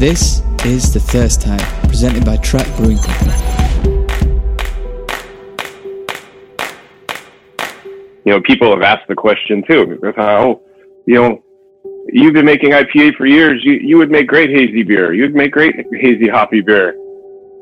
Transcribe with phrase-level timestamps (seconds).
[0.00, 3.36] This is The First Time, presented by Track Brewing Company.
[8.24, 10.00] You know, people have asked the question too.
[10.16, 10.62] How,
[11.04, 11.44] you know,
[12.14, 13.60] you've been making IPA for years.
[13.62, 15.12] You you would make great hazy beer.
[15.12, 16.94] You'd make great hazy hoppy beer.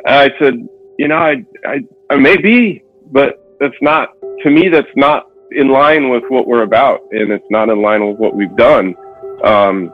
[0.07, 0.65] I said,
[0.97, 4.11] you know, I I, I may be, but that's not
[4.45, 4.69] to me.
[4.69, 8.37] That's not in line with what we're about, and it's not in line with what
[8.37, 8.95] we've done.
[9.43, 9.93] Um,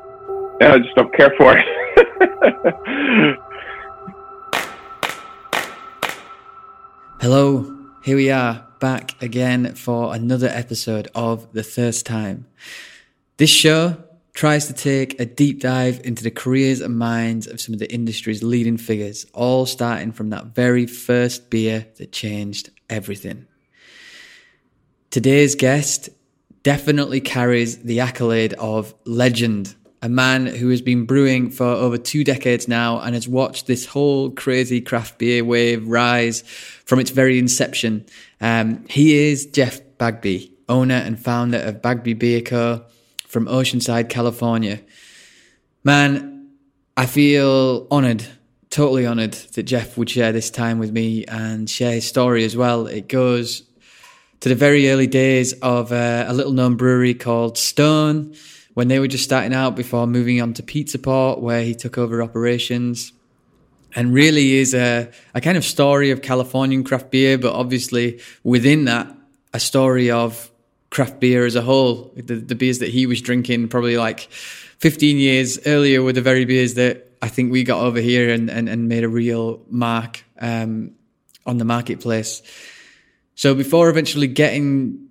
[0.61, 1.65] and I just don't care for it.
[7.21, 12.47] Hello, here we are back again for another episode of The First Time.
[13.39, 13.97] This show
[14.33, 17.93] tries to take a deep dive into the careers and minds of some of the
[17.93, 23.47] industry's leading figures, all starting from that very first beer that changed everything.
[25.11, 26.11] Today's guest
[26.63, 32.25] definitely carries the accolade of legend, a man who has been brewing for over two
[32.25, 36.43] decades now and has watched this whole crazy craft beer wave rise
[36.85, 38.05] from its very inception.
[38.39, 42.85] Um, he is Jeff Bagby, owner and founder of Bagby Beer Co
[43.27, 44.83] from Oceanside, California.
[45.85, 46.51] Man,
[46.99, 48.27] I feel honored,
[48.69, 52.55] totally honored that Jeff would share this time with me and share his story as
[52.55, 52.87] well.
[52.87, 53.63] It goes
[54.41, 58.35] to the very early days of uh, a little known brewery called Stone
[58.75, 61.97] when they were just starting out before moving on to Pizza Port, where he took
[61.97, 63.13] over operations.
[63.97, 68.87] And really is a, a kind of story of Californian craft beer, but obviously within
[68.87, 69.15] that,
[69.53, 70.51] a story of
[70.91, 72.13] craft beer as a whole.
[72.17, 74.21] The, the beers that he was drinking probably like
[74.81, 78.51] 15 years earlier were the very beers that I think we got over here and,
[78.51, 80.93] and, and made a real mark um,
[81.47, 82.43] on the marketplace.
[83.37, 85.04] So before eventually getting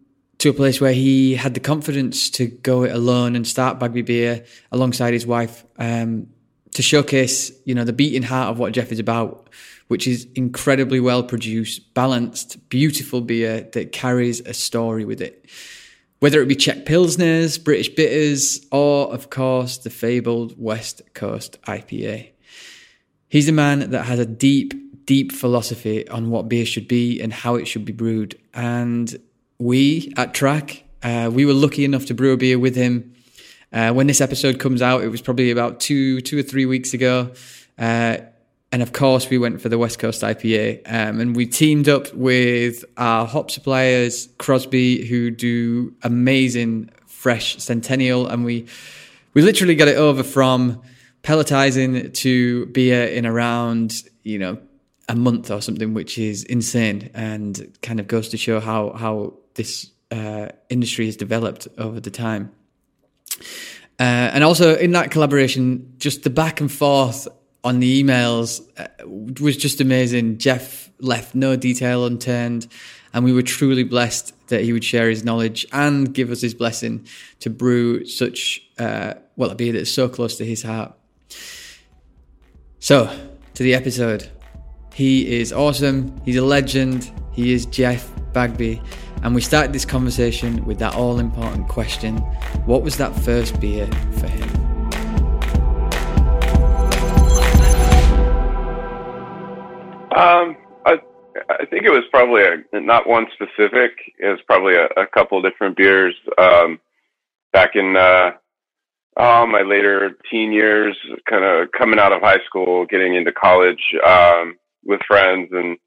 [0.44, 4.02] to a place where he had the confidence to go it alone and start Bagby
[4.02, 6.28] Beer alongside his wife um,
[6.74, 9.50] to showcase, you know, the beating heart of what Jeff is about,
[9.88, 15.50] which is incredibly well produced, balanced, beautiful beer that carries a story with it
[16.20, 22.30] whether it be Czech Pilsners, British Bitters, or, of course, the fabled West Coast IPA.
[23.28, 27.34] He's a man that has a deep, deep philosophy on what beer should be and
[27.34, 28.40] how it should be brewed.
[28.54, 29.14] And
[29.60, 33.14] we at Track, uh, we were lucky enough to brew a beer with him.
[33.72, 36.94] Uh, when this episode comes out, it was probably about two, two or three weeks
[36.94, 37.32] ago.
[37.78, 38.18] Uh,
[38.72, 40.82] and of course, we went for the West Coast IPA.
[40.86, 48.28] Um, and we teamed up with our hop suppliers, Crosby, who do amazing fresh Centennial.
[48.28, 48.68] And we,
[49.34, 50.82] we literally got it over from
[51.24, 54.58] pelletizing to beer in around, you know,
[55.10, 59.34] a month or something, which is insane and kind of goes to show how, how
[59.56, 62.52] this uh, industry has developed over the time.
[64.00, 67.28] Uh, and also in that collaboration, just the back and forth
[67.64, 68.88] on the emails uh,
[69.40, 70.38] was just amazing.
[70.38, 72.68] Jeff left no detail unturned,
[73.14, 76.54] and we were truly blessed that he would share his knowledge and give us his
[76.54, 77.08] blessing
[77.40, 80.94] to brew such uh, well a beer that's so close to his heart.
[82.80, 83.08] So,
[83.54, 84.30] to the episode.
[84.94, 86.22] He is awesome.
[86.24, 87.12] He's a legend.
[87.32, 88.82] He is Jeff Bagby.
[89.24, 92.18] And we started this conversation with that all important question
[92.66, 93.88] What was that first beer
[94.20, 94.50] for him?
[100.16, 101.00] Um, I
[101.50, 103.92] I think it was probably a, not one specific.
[104.20, 106.16] It was probably a, a couple different beers.
[106.38, 106.80] Um,
[107.54, 108.32] back in uh,
[109.18, 110.98] oh, my later teen years,
[111.30, 115.78] kind of coming out of high school, getting into college um, with friends, and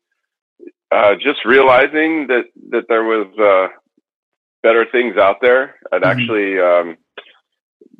[0.96, 3.68] uh, just realizing that that there was uh,
[4.62, 5.76] better things out there.
[5.92, 6.20] I'd mm-hmm.
[6.20, 6.96] actually um,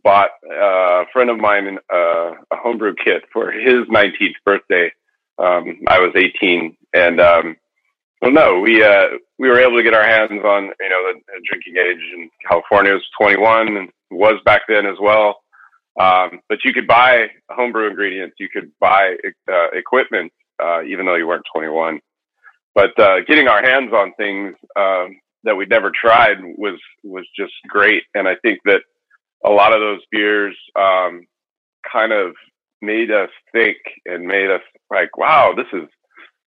[0.02, 4.90] bought uh, a friend of mine uh, a homebrew kit for his 19th birthday
[5.38, 7.56] um, I was 18, and um,
[8.22, 9.08] well, no, we uh,
[9.38, 12.30] we were able to get our hands on you know the, the drinking age in
[12.48, 15.42] California was 21 and was back then as well.
[16.00, 19.16] Um, but you could buy homebrew ingredients, you could buy
[19.50, 20.32] uh, equipment,
[20.62, 22.00] uh, even though you weren't 21.
[22.76, 27.54] But uh, getting our hands on things um, that we'd never tried was was just
[27.68, 28.82] great, and I think that
[29.46, 31.26] a lot of those beers um,
[31.90, 32.34] kind of
[32.82, 35.88] made us think and made us like, wow, this is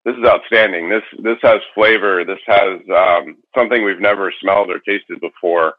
[0.04, 0.88] this is outstanding.
[0.88, 2.24] This this has flavor.
[2.24, 5.74] This has um, something we've never smelled or tasted before,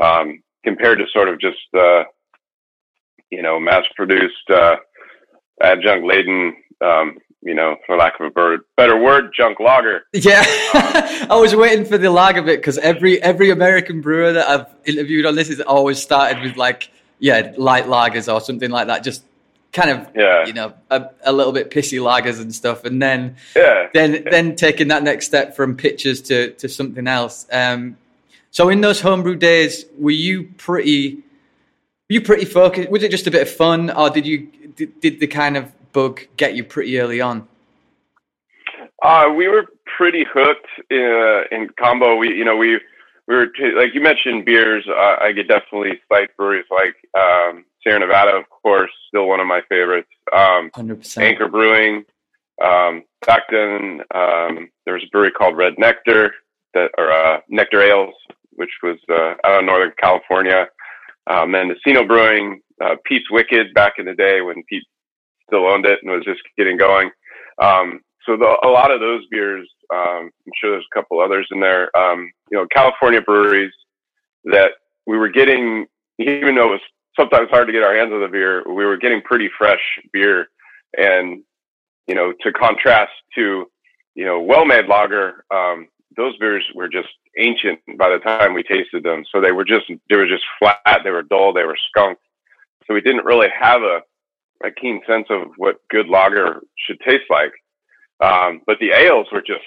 [0.00, 2.04] um, compared to sort of just uh,
[3.30, 4.76] you know mass produced uh,
[5.60, 6.54] adjunct laden.
[7.42, 10.04] Um, you know, for lack of a bird, better word, junk lager.
[10.12, 10.42] Yeah,
[11.30, 15.26] I was waiting for the lager bit because every every American brewer that I've interviewed
[15.26, 19.24] on this has always started with like yeah light lagers or something like that, just
[19.72, 20.46] kind of Yeah.
[20.46, 23.88] you know a, a little bit pissy lagers and stuff, and then Yeah.
[23.94, 27.46] then then taking that next step from pitchers to to something else.
[27.52, 27.96] Um,
[28.50, 32.90] so in those homebrew days, were you pretty were you pretty focused?
[32.90, 35.72] Was it just a bit of fun, or did you did, did the kind of
[35.92, 37.48] bug get you pretty early on?
[39.02, 39.66] Uh, we were
[39.96, 42.16] pretty hooked uh, in combo.
[42.16, 42.80] We, you know, we
[43.26, 44.84] we were t- like you mentioned beers.
[44.88, 49.46] Uh, I could definitely cite breweries like um, Sierra Nevada, of course, still one of
[49.46, 50.10] my favorites.
[50.32, 51.26] Um, Hundred percent.
[51.26, 52.04] Anchor Brewing.
[52.62, 56.34] Um, back then, um, there was a brewery called Red Nectar
[56.74, 58.14] that, or uh, Nectar Ales,
[58.52, 60.68] which was uh, out of Northern California.
[61.26, 64.84] Um, Mendocino Brewing, uh, Pete's Wicked back in the day when Pete
[65.50, 67.10] still owned it and was just getting going.
[67.60, 71.48] Um, so the, a lot of those beers, um, I'm sure there's a couple others
[71.50, 71.94] in there.
[71.96, 73.72] Um, you know, California breweries
[74.44, 74.72] that
[75.06, 75.86] we were getting,
[76.18, 76.80] even though it was
[77.18, 79.80] sometimes hard to get our hands on the beer, we were getting pretty fresh
[80.12, 80.48] beer.
[80.96, 81.42] And,
[82.06, 83.66] you know, to contrast to,
[84.14, 87.08] you know, well-made lager, um, those beers were just
[87.38, 89.24] ancient by the time we tasted them.
[89.32, 91.00] So they were just, they were just flat.
[91.04, 91.52] They were dull.
[91.52, 92.22] They were skunked.
[92.86, 94.02] So we didn't really have a,
[94.64, 97.52] a keen sense of what good lager should taste like.
[98.22, 99.64] Um, but the ales were just,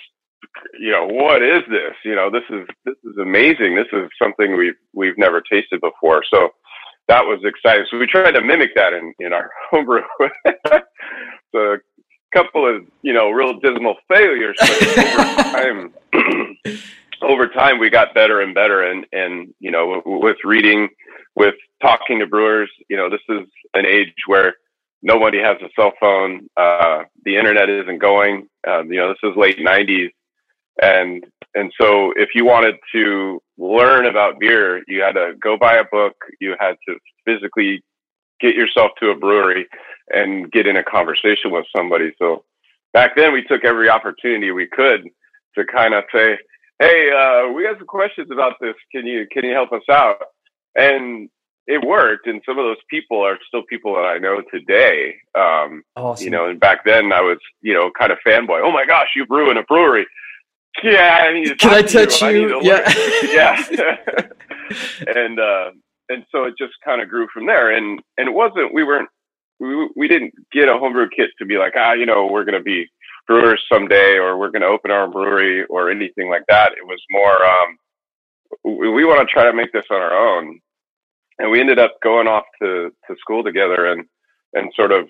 [0.80, 1.94] you know, what is this?
[2.06, 3.76] You know, this is this is amazing.
[3.76, 6.24] This is something we've we've never tasted before.
[6.32, 6.50] So
[7.08, 7.86] that was exciting.
[7.90, 10.02] So we tried to mimic that in in our homebrew.
[11.52, 11.78] so a
[12.34, 15.94] couple of you know real dismal failures, over time,
[17.22, 18.84] over time we got better and better.
[18.84, 20.90] And and you know, with reading,
[21.36, 24.54] with talking to brewers, you know, this is an age where
[25.04, 26.48] nobody has a cell phone.
[26.58, 28.48] Uh, the internet isn't going.
[28.68, 30.10] Um, you know, this is late '90s,
[30.82, 31.24] and
[31.54, 35.84] and so if you wanted to learn about beer, you had to go buy a
[35.84, 36.16] book.
[36.40, 37.84] You had to physically
[38.40, 39.68] get yourself to a brewery
[40.10, 42.12] and get in a conversation with somebody.
[42.18, 42.44] So
[42.94, 45.08] back then, we took every opportunity we could
[45.56, 46.38] to kind of say,
[46.80, 48.76] "Hey, uh, we got some questions about this.
[48.92, 50.22] Can you can you help us out?"
[50.76, 51.30] And
[51.68, 55.16] it worked, and some of those people are still people that I know today.
[55.36, 56.26] Um, Awesome.
[56.26, 58.62] you know, and back then I was, you know, kind of fanboy.
[58.64, 60.06] Oh my gosh, you brew in a brewery.
[60.84, 62.60] Yeah, I need to Can I to touch I need you?
[62.62, 62.66] to.
[62.66, 63.64] Yeah.
[63.72, 64.28] yeah.
[65.16, 65.72] and uh,
[66.10, 67.72] and so it just kind of grew from there.
[67.72, 69.10] And and it wasn't we weren't
[69.60, 72.62] we we didn't get a homebrew kit to be like ah you know we're gonna
[72.62, 72.88] be
[73.28, 76.72] brewers someday or we're gonna open our own brewery or anything like that.
[76.74, 77.78] It was more um,
[78.64, 80.60] we, we want to try to make this on our own.
[81.40, 84.06] And we ended up going off to, to school together and,
[84.54, 85.10] and sort of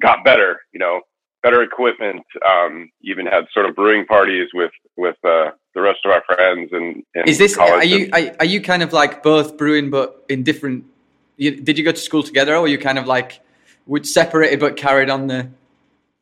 [0.00, 1.00] got better, you know,
[1.42, 2.24] better equipment.
[2.48, 6.70] Um, even had sort of brewing parties with with uh, the rest of our friends.
[6.72, 7.56] And, and Is this?
[7.58, 10.84] Are you are, are you kind of like both brewing but in different?
[11.36, 13.40] You, did you go to school together, or were you kind of like
[13.86, 15.48] would separated but carried on the?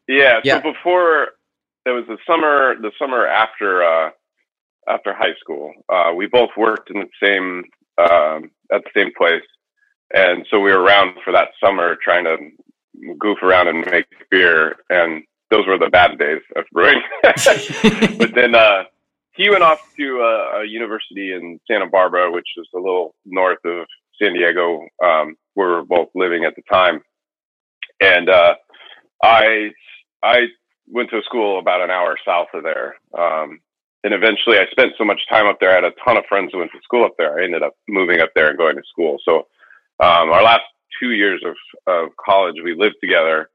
[0.09, 0.63] yeah, Yeah.
[0.63, 1.29] So before
[1.85, 4.11] there was the summer, the summer after uh,
[4.89, 7.65] after high school, uh, we both worked in the same
[8.01, 9.43] um, at the same place,
[10.15, 12.37] and so we were around for that summer trying to
[13.19, 14.77] goof around and make beer.
[14.89, 17.03] And those were the bad days of brewing.
[17.23, 18.85] but then uh,
[19.33, 23.65] he went off to a, a university in Santa Barbara, which is a little north
[23.65, 23.87] of
[24.21, 27.01] San Diego, um, where we were both living at the time.
[28.01, 28.55] And uh,
[29.23, 29.71] I
[30.23, 30.47] I
[30.87, 32.97] went to a school about an hour south of there.
[33.17, 33.61] Um,
[34.05, 35.71] and eventually I spent so much time up there.
[35.71, 37.39] I had a ton of friends who went to school up there.
[37.39, 39.19] I ended up moving up there and going to school.
[39.25, 39.47] So
[40.03, 40.63] um, our last
[41.01, 41.55] two years of,
[41.87, 43.51] of college, we lived together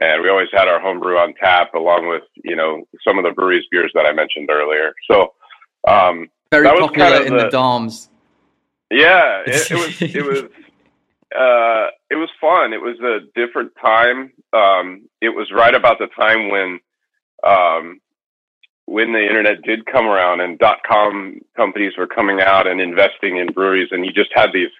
[0.00, 3.32] and we always had our homebrew on tap along with, you know, some of the
[3.32, 4.92] breweries beers that I mentioned earlier.
[5.10, 5.32] So,
[5.88, 8.08] um, Very That was popular kind of in the, the- dorms.
[8.90, 10.38] yeah, it, it was, it was,
[11.36, 12.72] uh, it was fun.
[12.72, 14.32] It was a different time.
[14.52, 16.78] Um, it was right about the time when,
[17.44, 18.00] um,
[18.90, 23.36] when the internet did come around and dot com companies were coming out and investing
[23.36, 24.70] in breweries and you just had these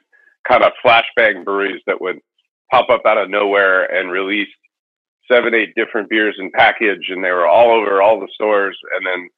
[0.48, 2.18] kind of flashbang breweries that would
[2.70, 4.48] pop up out of nowhere and release
[5.30, 8.78] seven, eight different beers in package and they were all over all the stores.
[8.96, 9.28] And then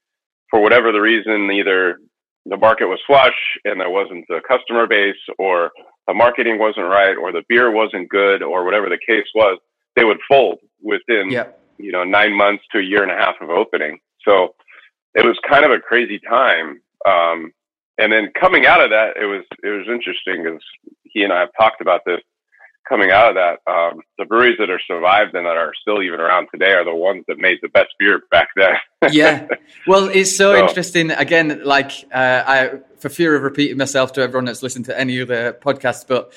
[0.50, 1.98] for whatever the reason, either
[2.46, 3.34] the market was flush
[3.64, 5.70] and there wasn't the customer base or
[6.06, 9.58] the marketing wasn't right or the beer wasn't good or whatever the case was,
[9.96, 11.48] they would fold within, Yeah.
[11.76, 13.98] you know, nine months to a year and a half of opening.
[14.24, 14.54] So
[15.14, 16.80] it was kind of a crazy time.
[17.06, 17.52] Um,
[17.98, 20.62] and then coming out of that, it was, it was interesting because
[21.04, 22.20] he and I have talked about this
[22.88, 23.70] coming out of that.
[23.70, 26.94] Um, the breweries that are survived and that are still even around today are the
[26.94, 28.72] ones that made the best beer back then.
[29.12, 29.46] yeah.
[29.86, 31.10] Well, it's so, So- interesting.
[31.10, 35.20] Again, like uh, I, for fear of repeating myself to everyone that's listened to any
[35.20, 36.32] other podcast, but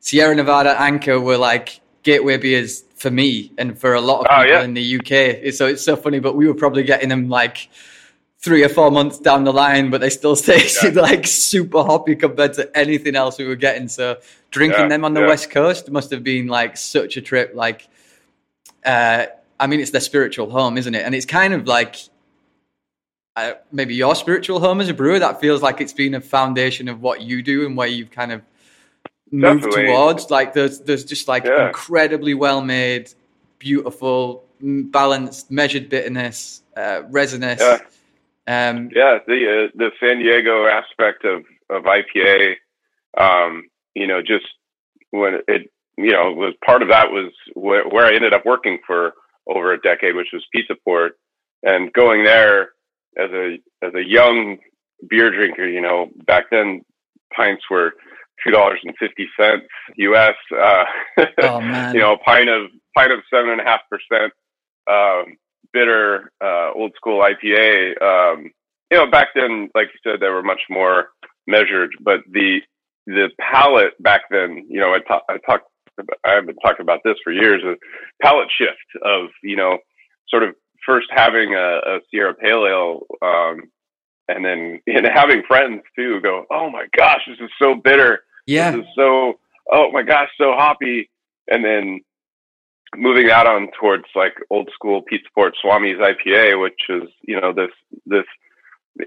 [0.00, 1.80] Sierra Nevada Anchor were like
[2.10, 2.72] gateway beers
[3.02, 4.62] for me and for a lot of Oh, people yeah.
[4.68, 5.52] in the UK.
[5.58, 7.68] So it's so funny, but we were probably getting them like
[8.40, 12.52] three or four months down the line, but they still tasted like super hoppy compared
[12.54, 13.88] to anything else we were getting.
[13.88, 14.16] So
[14.50, 15.32] drinking Yeah, them on the yeah.
[15.32, 17.52] west coast must have been like such a trip.
[17.54, 17.88] Like,
[18.84, 19.26] uh,
[19.60, 21.04] I mean, it's their spiritual home, isn't it?
[21.04, 21.96] And it's kind of like
[23.36, 25.18] uh, maybe your spiritual home as a brewer.
[25.18, 28.32] That feels like it's been a foundation of what you do and where you've kind
[28.32, 28.40] of
[29.30, 29.86] moved Definitely.
[29.86, 30.30] towards.
[30.30, 31.68] Like, there's there's just like Yeah.
[31.68, 33.12] incredibly well made,
[33.58, 37.60] beautiful, balanced, measured bitterness, uh, resinous.
[37.60, 37.78] Yeah.
[38.46, 42.54] Um, Yeah, the uh, the San Diego aspect of of IPA,
[43.18, 44.46] um, you know, just
[45.10, 48.78] when it, you know, was part of that was where, where I ended up working
[48.86, 49.14] for
[49.46, 51.18] over a decade, which was Pizza Port,
[51.62, 52.70] and going there
[53.18, 54.58] as a as a young
[55.08, 56.82] beer drinker, you know, back then
[57.34, 57.92] pints were
[58.44, 59.66] two dollars and fifty cents
[59.96, 60.34] U.S.
[60.52, 60.84] Uh,
[61.42, 61.60] oh
[61.92, 64.32] you know, a pint of pint of seven and a half percent
[64.90, 65.36] um,
[65.72, 68.02] bitter uh, old school IPA.
[68.02, 68.50] Um,
[68.90, 71.08] you know, back then, like you said, they were much more
[71.46, 72.60] measured, but the
[73.06, 75.64] the palate back then, you know, I, ta- I talked,
[76.24, 77.62] I've been talking about this for years.
[77.64, 77.76] A
[78.22, 79.78] palate shift of you know,
[80.28, 80.54] sort of
[80.86, 83.06] first having a, a Sierra Pale Ale.
[83.22, 83.70] Um,
[84.28, 88.70] and then and having friends too go, oh my gosh, this is so bitter yeah,
[88.72, 89.38] this is so
[89.70, 91.10] oh my gosh so hoppy.
[91.50, 92.00] And then
[92.96, 97.52] moving that on towards like old school pizza port swami's ipa which is you know
[97.52, 97.70] this
[98.06, 98.24] this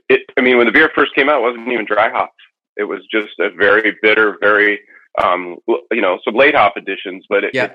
[0.07, 2.35] it i mean when the beer first came out it wasn't even dry hopped.
[2.77, 4.79] It was just a very bitter very
[5.21, 5.57] um
[5.91, 7.73] you know some late hop additions but it yeah, it,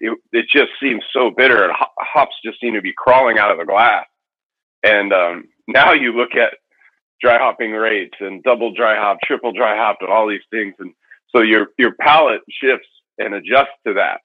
[0.00, 3.58] it, it just seems so bitter and hops just seem to be crawling out of
[3.58, 4.06] the glass.
[4.82, 6.54] And um now you look at
[7.20, 10.94] dry hopping rates and double dry hop triple dry hop and all these things and
[11.34, 14.20] so your your palate shifts and adjusts to that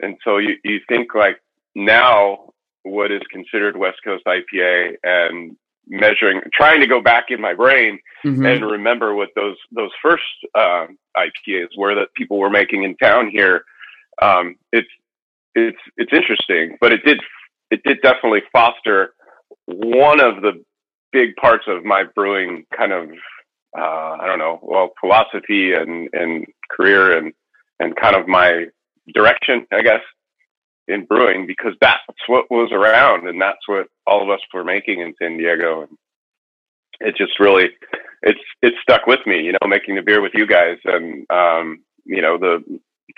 [0.00, 1.40] and so you you think like
[1.74, 2.52] now
[2.82, 5.56] what is considered west coast ipa and
[5.88, 8.46] measuring trying to go back in my brain Mhm.
[8.46, 10.22] and remember what those those first
[10.54, 13.64] um, IPAs were that people were making in town here.
[14.20, 14.90] Um, it's
[15.54, 17.18] it's it's interesting, but it did
[17.70, 19.14] it did definitely foster
[19.66, 20.62] one of the
[21.12, 23.08] big parts of my brewing kind of
[23.76, 27.32] uh, I don't know well philosophy and and career and
[27.78, 28.66] and kind of my
[29.14, 30.02] direction I guess
[30.88, 35.00] in brewing because that's what was around and that's what all of us were making
[35.00, 35.96] in San Diego and
[37.00, 37.70] it just really
[38.22, 41.82] it's it's stuck with me, you know, making the beer with you guys, and um,
[42.04, 42.62] you know, the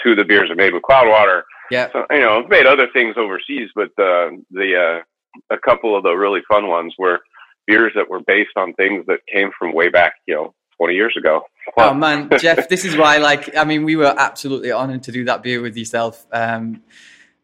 [0.03, 1.43] two of the beers are made with Cloudwater.
[1.71, 1.89] yeah.
[1.93, 5.03] So you know, I've made other things overseas, but uh, the
[5.51, 7.21] uh, a couple of the really fun ones were
[7.67, 11.15] beers that were based on things that came from way back, you know, twenty years
[11.17, 11.43] ago.
[11.77, 13.19] Oh man, Jeff, this is why.
[13.19, 16.83] Like, I mean, we were absolutely honored to do that beer with yourself, um,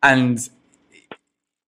[0.03, 0.49] and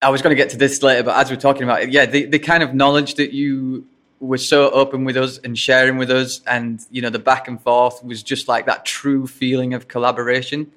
[0.03, 2.07] I was going to get to this later, but as we're talking about it, yeah,
[2.07, 3.87] the, the kind of knowledge that you
[4.19, 7.61] were so open with us and sharing with us, and you know, the back and
[7.61, 10.73] forth was just like that true feeling of collaboration.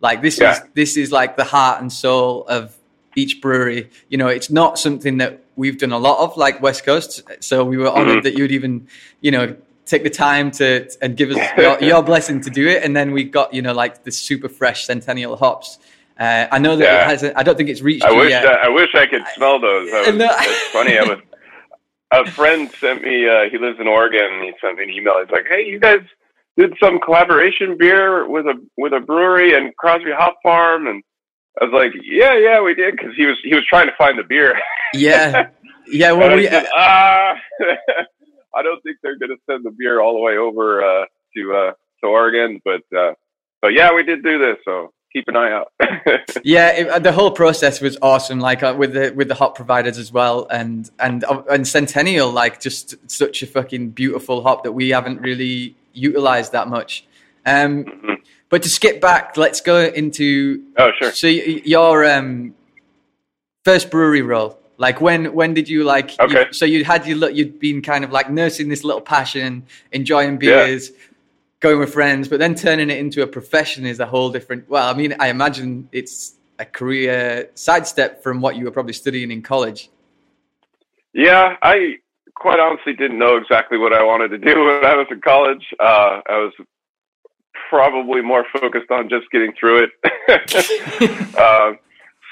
[0.00, 2.76] Like this is this is like the heart and soul of
[3.14, 3.90] each brewery.
[4.08, 7.22] You know, it's not something that we've done a lot of, like West Coast.
[7.40, 8.22] So we were honored Mhm.
[8.24, 8.86] that you'd even,
[9.20, 12.82] you know, take the time to and give us your, your blessing to do it.
[12.84, 15.78] And then we got, you know, like the super fresh Centennial hops.
[16.18, 17.02] Uh, I know that Yeah.
[17.04, 17.36] it hasn't.
[17.36, 18.46] I don't think it's reached I wish yet.
[18.46, 19.92] I, I wish I could smell those.
[19.92, 20.28] I was, No.
[20.30, 20.98] It's funny.
[20.98, 21.20] I was
[22.12, 23.28] a friend sent me.
[23.28, 24.42] Uh, he lives in Oregon.
[24.42, 25.18] He sent me an email.
[25.20, 26.00] He's like, "Hey, you guys
[26.56, 31.02] did some collaboration beer with a with a brewery and Crosby Hop Farm." And
[31.60, 34.18] I was like, "Yeah, yeah, we did." Because he was he was trying to find
[34.18, 34.54] the beer.
[34.94, 35.48] yeah,
[35.86, 36.12] yeah.
[36.12, 37.34] Well, we said, ah,
[38.54, 41.04] I don't think they're going to send the beer all the way over uh,
[41.36, 41.72] to uh,
[42.02, 43.12] to Oregon, but uh,
[43.62, 44.56] but yeah, we did do this.
[44.64, 45.72] So keep an eye out.
[46.44, 48.38] yeah, it, the whole process was awesome.
[48.38, 52.30] Like uh, with the with the hop providers as well, and and uh, and Centennial,
[52.30, 57.06] like just such a fucking beautiful hop that we haven't really utilized that much.
[57.46, 58.16] Um, Mhm.
[58.48, 61.12] But to skip back, let's go into oh, sure.
[61.12, 62.54] so your um,
[63.64, 64.58] first brewery role.
[64.78, 66.18] Like when when did you like?
[66.18, 66.46] you- Okay.
[66.52, 70.92] so you had you you'd been kind of like nursing this little passion, enjoying beers,
[71.60, 74.68] going with friends, but then turning it into a profession is a whole different.
[74.68, 79.30] Well, I mean, I imagine it's a career sidestep from what you were probably studying
[79.30, 79.90] in college.
[81.12, 81.96] Yeah, I
[82.34, 85.64] quite honestly didn't know exactly what I wanted to do when I was in college.
[85.80, 86.52] Uh, I was
[87.68, 91.34] probably more focused on just getting through it.
[91.38, 91.72] uh,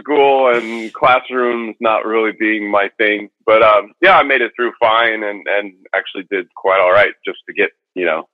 [0.01, 4.73] school and classrooms not really being my thing, but um, yeah, I made it through
[4.81, 8.29] fine and and actually did quite all right just to get you know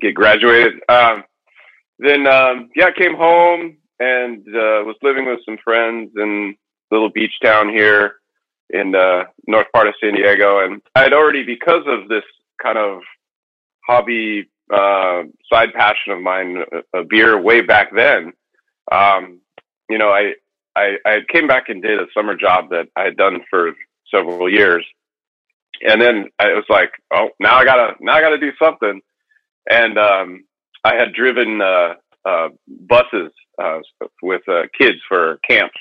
[0.00, 0.74] get graduated.
[0.88, 1.24] Um,
[1.98, 6.56] then um, yeah, I came home and uh, was living with some friends in
[6.90, 8.16] little beach town here
[8.70, 10.64] in the north part of San Diego.
[10.64, 12.24] And I had already, because of this
[12.62, 13.00] kind of
[13.86, 18.32] hobby uh, side passion of mine, a, a beer way back then,
[18.90, 19.40] um,
[19.88, 20.34] you know, I,
[20.76, 23.72] I, I came back and did a summer job that I had done for
[24.12, 24.84] several years.
[25.82, 29.00] And then I was like, oh, now I gotta, now I gotta do something.
[29.68, 30.44] And, um,
[30.84, 31.94] I had driven, uh,
[32.24, 33.32] uh, buses,
[33.62, 33.80] uh,
[34.22, 35.78] with, uh, kids for camps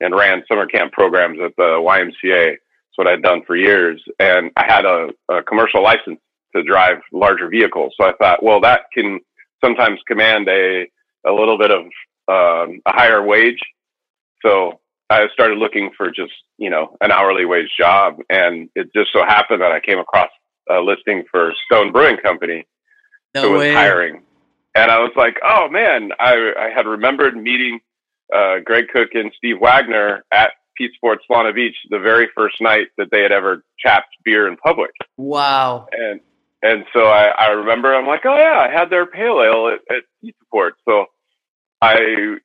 [0.00, 2.50] and ran summer camp programs at the YMCA.
[2.50, 4.02] That's what I'd done for years.
[4.18, 6.20] And I had a, a commercial license
[6.56, 7.94] to drive larger vehicles.
[8.00, 9.20] So I thought, well, that can
[9.64, 10.86] sometimes command a,
[11.26, 11.84] a little bit of
[12.28, 13.60] um, a higher wage.
[14.44, 18.16] So I started looking for just, you know, an hourly wage job.
[18.28, 20.30] And it just so happened that I came across
[20.68, 22.66] a listing for Stone Brewing Company
[23.34, 23.72] No who was way.
[23.74, 24.22] hiring.
[24.74, 27.80] And I was like, oh man, I, I had remembered meeting
[28.34, 32.88] uh, Greg Koch and Steve Wagner at Pizza Port Solana Beach the very first night
[32.98, 34.90] that they had ever chapped beer in public.
[35.16, 35.86] Wow.
[35.92, 36.20] And
[36.62, 39.96] and so I, I remember I'm like, oh yeah, I had their pale ale at,
[39.96, 40.02] at.
[40.88, 41.06] So
[41.82, 42.36] I,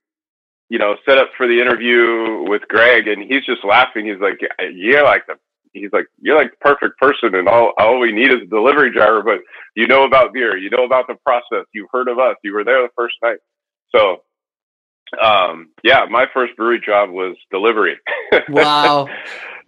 [0.70, 4.06] you know, set up for the interview with Greg, and he's just laughing.
[4.06, 4.40] He's like,
[4.74, 5.36] you're like the,
[5.74, 8.92] he's like, you're like the perfect person, and all all we need is a delivery
[8.92, 9.24] driver.
[9.24, 9.40] But
[9.76, 12.64] you know about beer, you know about the process, you've heard of us, you were
[12.64, 13.38] there the first night.
[13.96, 14.24] So,
[15.22, 17.98] um, yeah, my first brewery job was delivery.
[18.50, 19.10] Wow.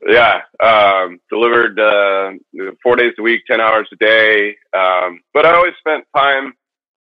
[0.07, 2.31] Yeah, um, delivered uh,
[2.81, 4.55] four days a week, ten hours a day.
[4.77, 6.53] Um, but I always spent time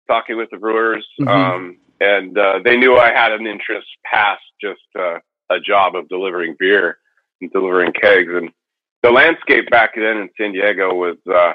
[0.09, 1.29] talking with the brewers, Mhm.
[1.29, 5.19] um, and uh, they knew I had an interest past just uh,
[5.51, 6.99] a job of delivering beer
[7.41, 8.33] and delivering kegs.
[8.33, 8.53] And
[9.03, 11.53] the landscape back then in San Diego was uh,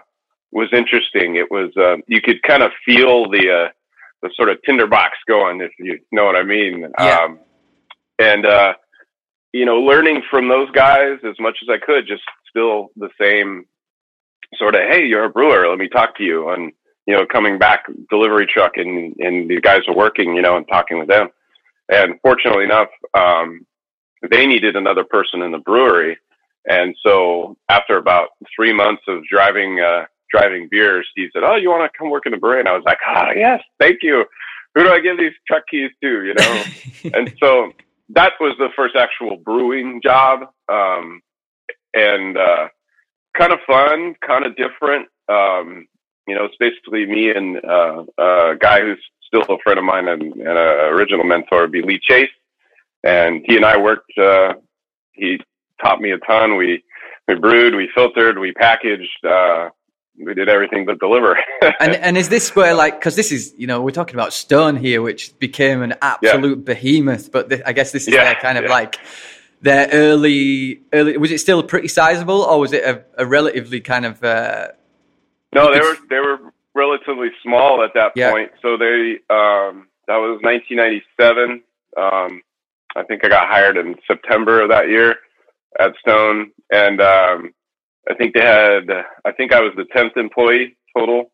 [0.51, 1.35] was interesting.
[1.35, 3.69] It was uh, you could kind of feel the uh,
[4.21, 6.87] the sort of tinderbox going, if you know what I mean.
[6.99, 7.19] Yeah.
[7.19, 7.39] Um,
[8.19, 8.73] and uh,
[9.53, 13.65] you know, learning from those guys as much as I could, just still the same
[14.55, 16.49] sort of, hey, you're a brewer, let me talk to you.
[16.49, 16.71] And,
[17.05, 20.67] you know, coming back delivery truck and, and these guys are working, you know, and
[20.67, 21.29] talking with them.
[21.89, 23.65] And fortunately enough, um,
[24.29, 26.17] they needed another person in the brewery.
[26.69, 31.69] And so after about three months of driving, uh, driving beer, Steve said, Oh, you
[31.69, 32.59] want to come work in the brewery?
[32.59, 34.25] And I was like, Oh, yes, thank you.
[34.75, 36.25] Who do I give these truck keys to?
[36.25, 36.63] You know?
[37.17, 37.71] and so
[38.09, 41.21] that was the first actual brewing job um,
[41.93, 42.67] and uh,
[43.37, 45.07] kind of fun kind of different.
[45.29, 45.87] Um,
[46.27, 50.07] you know it's basically me and uh, a guy who's still a friend of mine
[50.07, 52.29] and, and an original mentor be lee chase.
[53.03, 54.53] And he and i worked uh,
[55.13, 55.39] he
[55.81, 56.57] taught me a ton.
[56.57, 56.83] We
[57.27, 59.69] we brewed we filtered we packaged uh,
[60.19, 61.37] we did everything but deliver
[61.79, 64.75] and and is this where like because this is you know we're talking about Stone
[64.77, 68.57] here, which became an absolute behemoth, but th- I guess this is Yeah, their kind
[68.57, 68.69] of yeah.
[68.71, 68.99] like
[69.61, 71.17] their early early.
[71.17, 74.67] Was it still pretty sizable, or was it a, a relatively kind of uh,
[75.53, 76.37] No, they were they were
[76.75, 78.31] relatively small at that Yeah.
[78.31, 78.51] point.
[78.61, 81.63] So they um, that was 1997.
[81.97, 82.41] Um,
[82.95, 85.15] I think I got hired in September of that year
[85.79, 87.53] at Stone, and um,
[88.09, 88.89] I think they had
[89.25, 91.31] I think I was the tenth employee total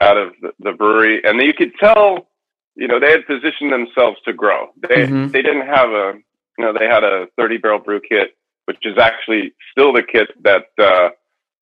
[0.00, 2.26] out of the, the brewery, and you could tell,
[2.74, 4.70] you know, they had positioned themselves to grow.
[4.88, 5.32] They Mhm.
[5.32, 6.14] they didn't have a
[6.58, 10.28] you know they had a 30 barrel brew kit, which is actually still the kit
[10.42, 11.10] that uh,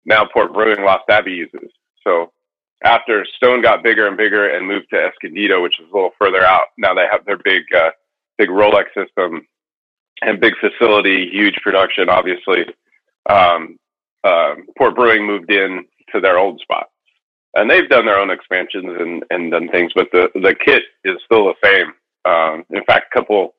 [0.05, 1.71] now Port Brewing Lost Abbey uses.
[2.03, 2.31] So
[2.83, 6.43] after Stone got bigger and bigger and moved to Escondido, which is a little further
[6.43, 7.91] out, now they have their big, uh,
[8.39, 9.47] big Rolec system
[10.23, 12.65] and big facility, huge production, obviously.
[13.29, 13.77] Um,
[14.23, 16.87] um Port Brewing moved in to their old spot.
[17.53, 21.17] And they've done their own expansions and, and done things, but the, the kit is
[21.25, 21.93] still the same.
[22.23, 23.55] Um, in fact, a couple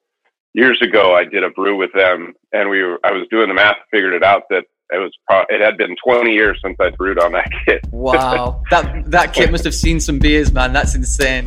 [0.54, 3.54] years ago, I did a brew with them and we were, I was doing the
[3.54, 6.90] math, figured it out that it was, pro- it had been 20 years since I
[6.90, 7.84] brewed on that kit.
[7.90, 10.72] wow that that kid must have seen some beers, man.
[10.72, 11.44] That's insane.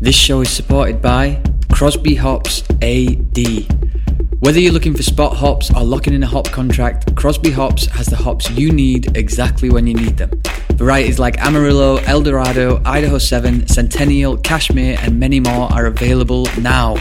[0.00, 4.05] This show is supported by Crosby Hops AD.
[4.40, 8.06] Whether you're looking for spot hops or locking in a hop contract, Crosby Hops has
[8.06, 10.30] the hops you need exactly when you need them.
[10.74, 16.96] Varieties like Amarillo, Eldorado, Idaho 7, Centennial, Cashmere, and many more are available now.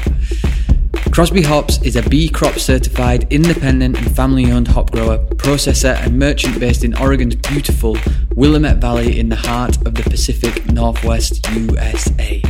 [1.12, 6.18] Crosby Hops is a B Corp certified, independent, and family owned hop grower, processor, and
[6.18, 7.98] merchant based in Oregon's beautiful
[8.34, 12.42] Willamette Valley in the heart of the Pacific Northwest USA.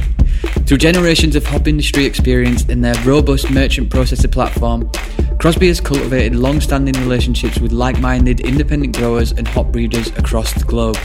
[0.65, 4.89] Through generations of hop industry experience in their robust merchant processor platform,
[5.37, 10.53] Crosby has cultivated long standing relationships with like minded independent growers and hop breeders across
[10.53, 10.97] the globe.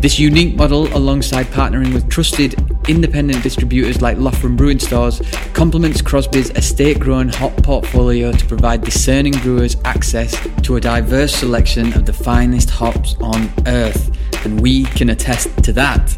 [0.00, 2.54] This unique model, alongside partnering with trusted
[2.88, 5.20] independent distributors like Loughran Brewing Stores
[5.52, 11.92] complements Crosby's estate grown hop portfolio to provide discerning brewers access to a diverse selection
[11.94, 16.16] of the finest hops on earth, and we can attest to that.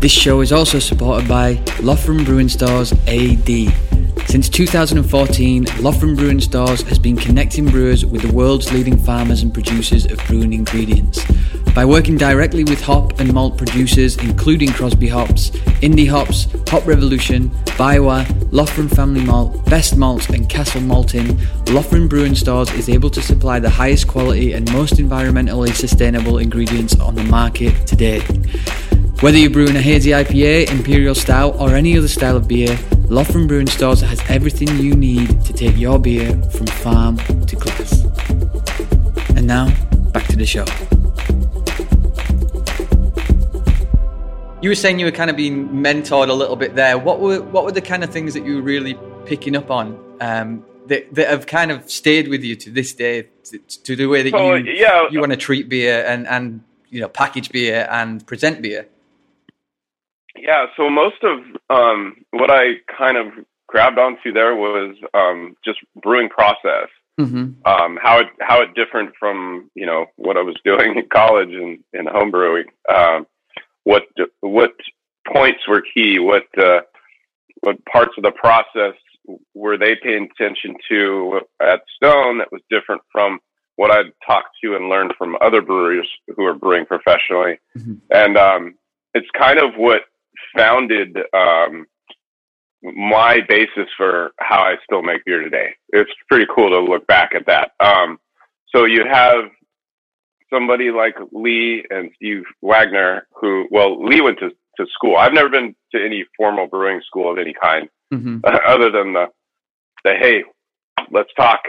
[0.00, 3.48] This show is also supported by Loughran Brewing Stores AD
[4.28, 9.54] since 2014, Loughran Brewing Stores has been connecting brewers with the world's leading farmers and
[9.54, 11.24] producers of brewing ingredients.
[11.74, 15.48] By working directly with hop and malt producers, including Crosby Hops,
[15.80, 22.34] Indie Hops, Hop Revolution, Biwa, Loughran Family Malt, Best Malt, and Castle Malting, Loughran Brewing
[22.34, 27.24] Stores is able to supply the highest quality and most environmentally sustainable ingredients on the
[27.24, 28.20] market today.
[29.20, 32.78] Whether you're brewing a hazy IPA, imperial stout, or any other style of beer,
[33.08, 38.04] Loughran Brewing Stores has everything you need to take your beer from farm to glass.
[39.36, 39.74] And now,
[40.12, 40.64] back to the show.
[44.62, 46.96] You were saying you were kind of being mentored a little bit there.
[46.96, 49.98] What were what were the kind of things that you were really picking up on
[50.20, 54.06] um, that that have kind of stayed with you to this day, to, to the
[54.06, 55.08] way that Oh, you yeah.
[55.10, 58.86] you want to treat beer and and you know package beer and present beer?
[60.42, 63.26] Yeah, so most of um, what I kind of
[63.66, 66.88] grabbed onto there was um, just brewing process.
[67.20, 67.66] Mm-hmm.
[67.66, 71.50] Um, how it how it different from you know what I was doing in college
[71.50, 72.66] and in home brewing.
[72.92, 73.26] Um,
[73.84, 74.04] what
[74.40, 74.72] what
[75.32, 76.18] points were key?
[76.18, 76.80] What uh,
[77.60, 78.94] what parts of the process
[79.54, 83.40] were they paying attention to at Stone that was different from
[83.76, 87.58] what I'd talked to and learned from other brewers who are brewing professionally?
[87.76, 88.00] Mhm.
[88.10, 88.74] And um,
[89.14, 90.02] it's kind of what
[90.56, 91.86] founded um,
[92.82, 95.74] my basis for how I still make beer today.
[95.90, 97.72] It's pretty cool to look back at that.
[97.80, 98.18] Um,
[98.74, 99.44] so you have
[100.52, 105.16] somebody like Lee and Steve Wagner, who, well, Lee went to, to school.
[105.16, 108.38] I've never been to any formal brewing school of any kind, Mm-hmm.
[108.66, 109.26] other than the,
[110.04, 110.42] the hey,
[111.10, 111.60] let's talk.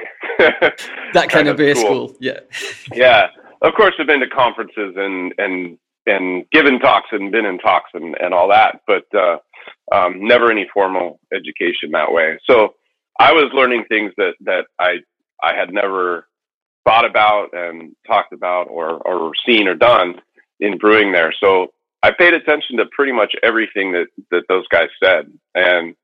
[1.14, 2.40] That kind, of beer school, yeah.
[2.94, 3.28] yeah,
[3.62, 7.92] of course, I've been to conferences and and and given talks and been in talks
[7.94, 9.38] and and all that, but uh,
[9.94, 12.40] um, never any formal education that way.
[12.50, 12.76] So
[13.20, 14.98] I was learning things that that I
[15.44, 16.28] I had never
[16.86, 20.22] thought about and talked about or or seen or done
[20.60, 21.34] in brewing there.
[21.40, 25.96] So I paid attention to pretty much everything that that those guys said, and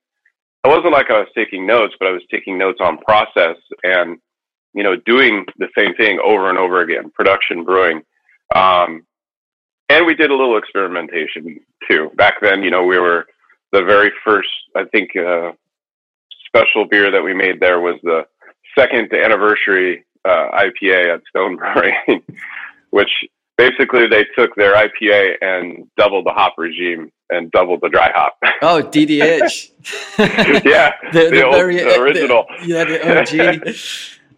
[0.63, 4.19] it wasn't like I was taking notes, but I was taking notes on process and
[4.75, 8.03] you know, doing the same thing over and over again, production brewing.
[8.53, 9.07] Um,
[9.89, 12.09] and we did a little experimentation too.
[12.15, 13.25] Back then, you know, we were
[13.71, 15.51] the very first, I think, uh,
[16.47, 18.25] special beer that we made there was the
[18.77, 22.21] second anniversary uh, IPA at Stone Brewing,
[22.91, 23.09] which
[23.57, 28.37] basically they took their IPA and doubled the hop regime and doubled the dry hop.
[28.61, 29.71] Oh, DDH.
[30.65, 32.45] yeah, the, the, old, very- the original.
[32.61, 33.67] the- yeah, the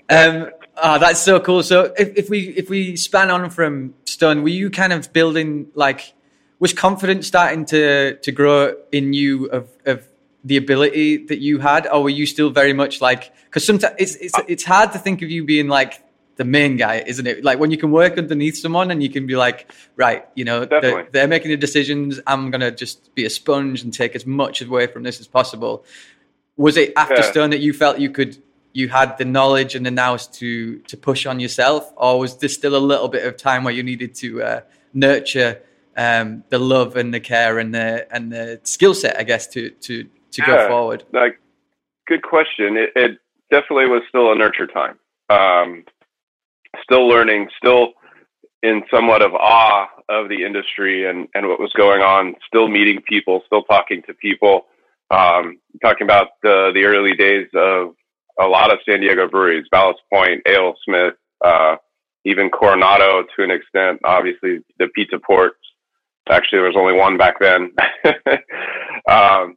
[0.09, 0.43] OG.
[0.43, 0.49] um,
[0.81, 1.63] oh, that's so cool.
[1.63, 5.67] So if, if we if we span on from Stone, were you kind of building
[5.75, 6.13] like
[6.59, 10.07] was confidence starting to to grow in you of of
[10.43, 14.15] the ability that you had, or were you still very much like because sometimes it's
[14.15, 16.03] it's uh, it's hard to think of you being like
[16.37, 17.43] the main guy, isn't it?
[17.43, 20.65] Like when you can work underneath someone and you can be like, right, you know,
[20.65, 22.19] they're, they're making the decisions.
[22.27, 25.83] I'm gonna just be a sponge and take as much away from this as possible.
[26.55, 27.31] Was it after Yeah.
[27.31, 28.37] Stone that you felt you could
[28.73, 32.49] you had the knowledge and the nous to to push on yourself, or was there
[32.49, 34.61] still a little bit of time where you needed to uh,
[34.93, 35.61] nurture
[35.95, 39.69] um, the love and the care and the and the skill set, I guess, to
[39.69, 41.03] to to go forward?
[41.13, 41.39] like
[42.07, 42.77] good question.
[42.77, 43.19] It, it
[43.51, 44.97] definitely was still a nurture time.
[45.29, 45.83] Um,
[46.83, 47.93] still learning still
[48.63, 53.01] in somewhat of awe of the industry and, and what was going on still meeting
[53.01, 54.65] people still talking to people.
[55.09, 57.95] Um, talking about the, the early days of
[58.39, 61.13] a lot of san diego breweries ballast point ale smith
[61.45, 61.75] uh,
[62.25, 65.55] even coronado to an extent obviously the pizza ports.
[66.29, 67.71] Actually there was only one back then.
[69.09, 69.55] Um,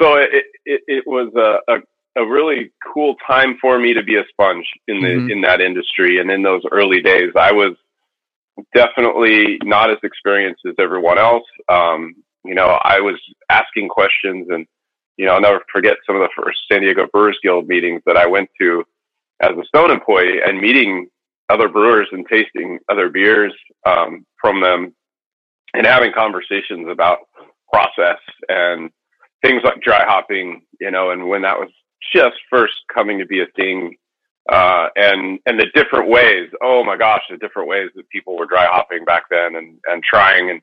[0.00, 4.16] so it, it, it was a, a, a really cool time for me to be
[4.16, 5.32] a sponge in the Mhm.
[5.32, 6.18] in that industry.
[6.18, 7.74] And in those early days i was
[8.74, 11.44] definitely not as experienced as everyone else.
[11.68, 13.16] Um, you know i was
[13.50, 14.66] asking questions and
[15.18, 18.16] you know i'll never forget some of the first san diego brewers guild meetings that
[18.16, 18.82] i went to
[19.40, 21.08] as a stone employee and meeting
[21.50, 23.54] other brewers and tasting other beers
[23.86, 24.94] um, from them
[25.74, 27.18] and having conversations about
[27.72, 28.90] process and
[29.42, 31.70] things like dry hopping, you know, and when that was
[32.14, 33.96] just first coming to be a thing
[34.50, 36.48] uh, and and the different ways.
[36.62, 40.02] Oh my gosh, the different ways that people were dry hopping back then, and and
[40.02, 40.62] trying and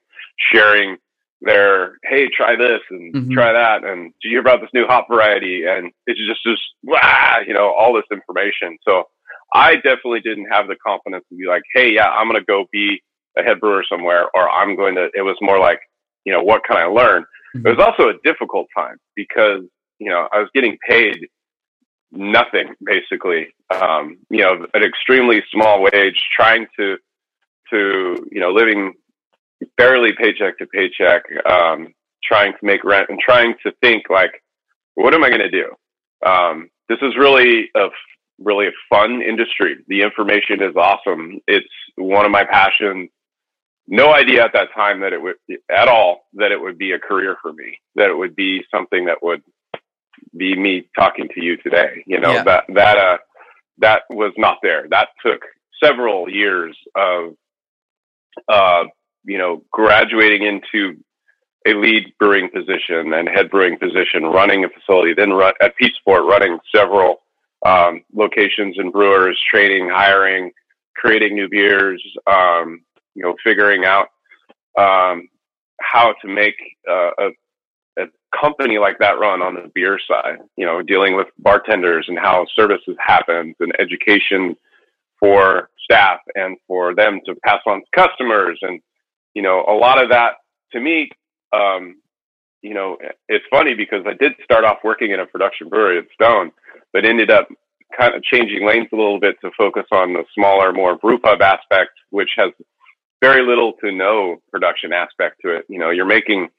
[0.51, 0.97] sharing
[1.41, 3.33] their hey, try this and mm-hmm.
[3.33, 5.63] try that, and do you hear about this new hop variety?
[5.65, 8.77] And it's just just wow, you know, all this information.
[8.87, 9.03] So
[9.53, 13.01] I definitely didn't have the confidence to be like, hey, yeah, I'm gonna go be
[13.37, 15.09] a head brewer somewhere, or I'm going to.
[15.13, 15.79] It was more like,
[16.23, 17.23] you know, what can I learn?
[17.55, 17.67] Mm-hmm.
[17.67, 19.61] It was also a difficult time because
[19.99, 21.27] you know I was getting paid
[22.11, 23.53] nothing basically.
[23.73, 26.97] Um, you know, an extremely small wage, trying to
[27.71, 28.93] to you know living
[29.77, 34.43] barely paycheck to paycheck, um, trying to make rent and trying to think like,
[34.95, 35.75] what am I going to do?
[36.25, 37.87] Um, this is really a
[38.39, 39.77] really a fun industry.
[39.87, 41.39] The information is awesome.
[41.47, 43.09] It's one of my passions.
[43.87, 45.35] No idea at that time that it would
[45.69, 47.79] at all that it would be a career for me.
[47.95, 49.43] That it would be something that would
[50.35, 52.03] be me talking to you today.
[52.05, 52.43] You know, yeah.
[52.43, 53.17] that, that, uh,
[53.79, 54.87] that was not there.
[54.89, 55.41] That took
[55.83, 57.35] several years of,
[58.47, 58.85] uh,
[59.25, 60.97] you know, graduating into
[61.67, 65.97] a lead brewing position and head brewing position, running a facility, then run, at Pizza
[66.05, 67.23] Port, running several
[67.65, 70.51] um, locations and brewers, training, hiring,
[70.95, 72.81] creating new beers, um,
[73.15, 74.07] you know, figuring out
[74.77, 75.27] um,
[75.81, 76.55] how to make
[76.89, 77.29] uh, a
[77.97, 78.05] a
[78.37, 82.45] company like that run on the beer side, you know, dealing with bartenders and how
[82.55, 84.55] services happens and education
[85.19, 88.59] for staff and for them to pass on to customers.
[88.61, 88.81] And,
[89.35, 90.37] you know, a lot of that
[90.71, 91.11] to me,
[91.53, 92.01] um,
[92.61, 92.97] you know,
[93.29, 96.51] it's funny because I did start off working in a production brewery at Stone,
[96.91, 97.47] but ended up
[97.95, 101.41] kind of changing lanes a little bit to focus on the smaller, more brew pub
[101.41, 102.51] aspect, which has
[103.21, 105.65] very little to no production aspect to it.
[105.69, 106.49] You know, you're making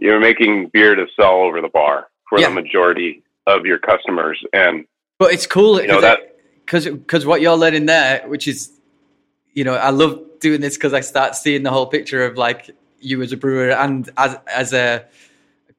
[0.00, 2.48] you're making beer to sell over the bar for yeah.
[2.48, 4.42] the majority of your customers.
[4.52, 4.86] And
[5.18, 8.72] but it's cool, you know that because because what you're learning there, which is,
[9.54, 12.70] you know, I love doing this because I start seeing the whole picture of like
[12.98, 15.06] you as a brewer and as as a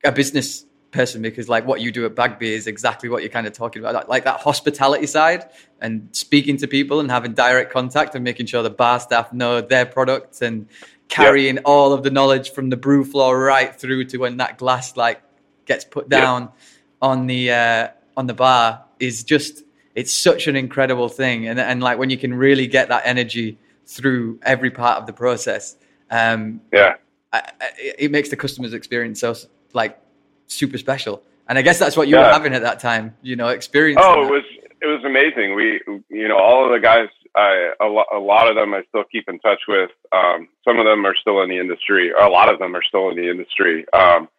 [0.03, 3.45] a business person because like what you do at Bagby is exactly what you're kind
[3.45, 5.49] of talking about like, like that hospitality side
[5.81, 9.59] and speaking to people and having direct contact and making sure the bar staff know
[9.59, 10.67] their products and
[11.09, 11.63] carrying yep.
[11.65, 15.21] all of the knowledge from the brew floor right through to when that glass like
[15.65, 16.53] gets put down yep.
[17.01, 19.63] on the uh, on the bar is just
[19.95, 23.57] it's such an incredible thing and and like when you can really get that energy
[23.86, 25.76] through every part of the process
[26.12, 26.95] um, yeah
[27.34, 29.36] I, I, it makes the customer's experience so
[29.74, 30.00] like
[30.48, 32.28] super special and i guess that's what you yeah.
[32.28, 34.43] were having at that time you know experience oh it was
[34.82, 38.50] it was amazing we you know all of the guys I, a, lo- a lot
[38.50, 39.91] of them I still keep in touch with.
[40.13, 42.12] Um, some of them are still in the industry.
[42.12, 43.86] a lot of them are still in the industry.
[43.93, 44.30] Um,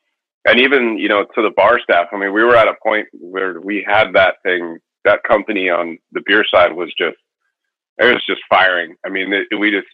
[0.46, 3.08] and even, you know, to the bar staff, I mean, we were at a point
[3.12, 7.16] where we had that thing, that company on the beer side was just,
[7.98, 8.96] it was just firing.
[9.04, 9.86] I mean, it, we just,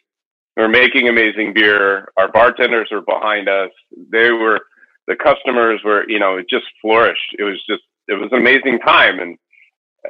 [0.57, 2.13] we were making amazing beer.
[2.17, 3.71] Our bartenders were behind us.
[4.11, 4.61] They were,
[5.07, 7.37] the customers were, you know, it just flourished.
[7.39, 9.19] It was just, it was an amazing time.
[9.19, 9.39] And,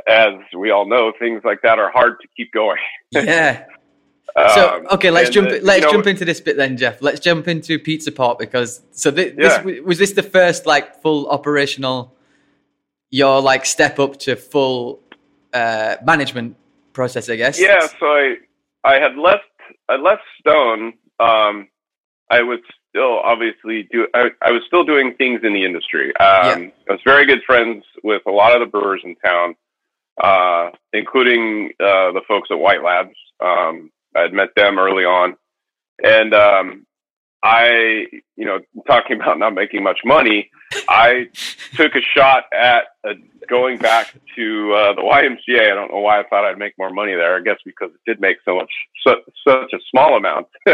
[0.08, 2.78] as we all know, things like that are hard to keep going.
[3.10, 3.64] yeah.
[4.54, 5.50] So um, okay, let's jump.
[5.62, 7.02] let's know, jump into this bit then, Jeff.
[7.02, 9.62] Let's jump into Pizza Port because so th- yeah.
[9.62, 12.16] this was this the first like full operational,
[13.10, 15.00] your like step up to full
[15.52, 16.56] uh, management
[16.92, 17.60] process, I guess.
[17.60, 17.86] Yeah.
[18.00, 18.36] So I
[18.84, 19.44] I had left
[19.88, 20.94] I left Stone.
[21.20, 21.68] Um,
[22.30, 26.14] I was still obviously do I, I was still doing things in the industry.
[26.16, 26.70] Um, yeah.
[26.88, 29.54] I was very good friends with a lot of the brewers in town
[30.20, 33.16] uh, including uh, the folks at White Labs.
[33.40, 35.36] Um, I had met them early on,
[36.02, 36.86] and um,
[37.42, 40.50] I, you know, talking about not making much money,
[40.88, 41.28] I
[41.74, 43.14] took a shot at uh,
[43.48, 45.72] going back to uh, the YMCA.
[45.72, 47.36] I don't know why I thought I'd make more money there.
[47.36, 48.70] I guess because it did make so much,
[49.06, 50.46] so, such a small amount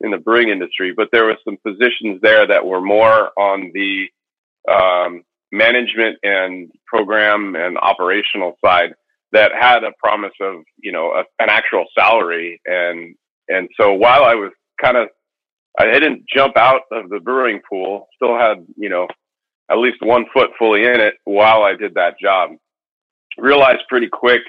[0.00, 0.92] in the brewing industry.
[0.96, 4.06] But there were some positions there that were more on the
[4.70, 8.94] um, management and program and operational side
[9.32, 13.14] that had a promise of you know a, an actual salary and
[13.48, 15.08] and so while I was kind of
[15.78, 19.06] I didn't jump out of the brewing pool, still had you know
[19.70, 22.50] at least one foot fully in it while I did that job.
[23.36, 24.42] Realized pretty quick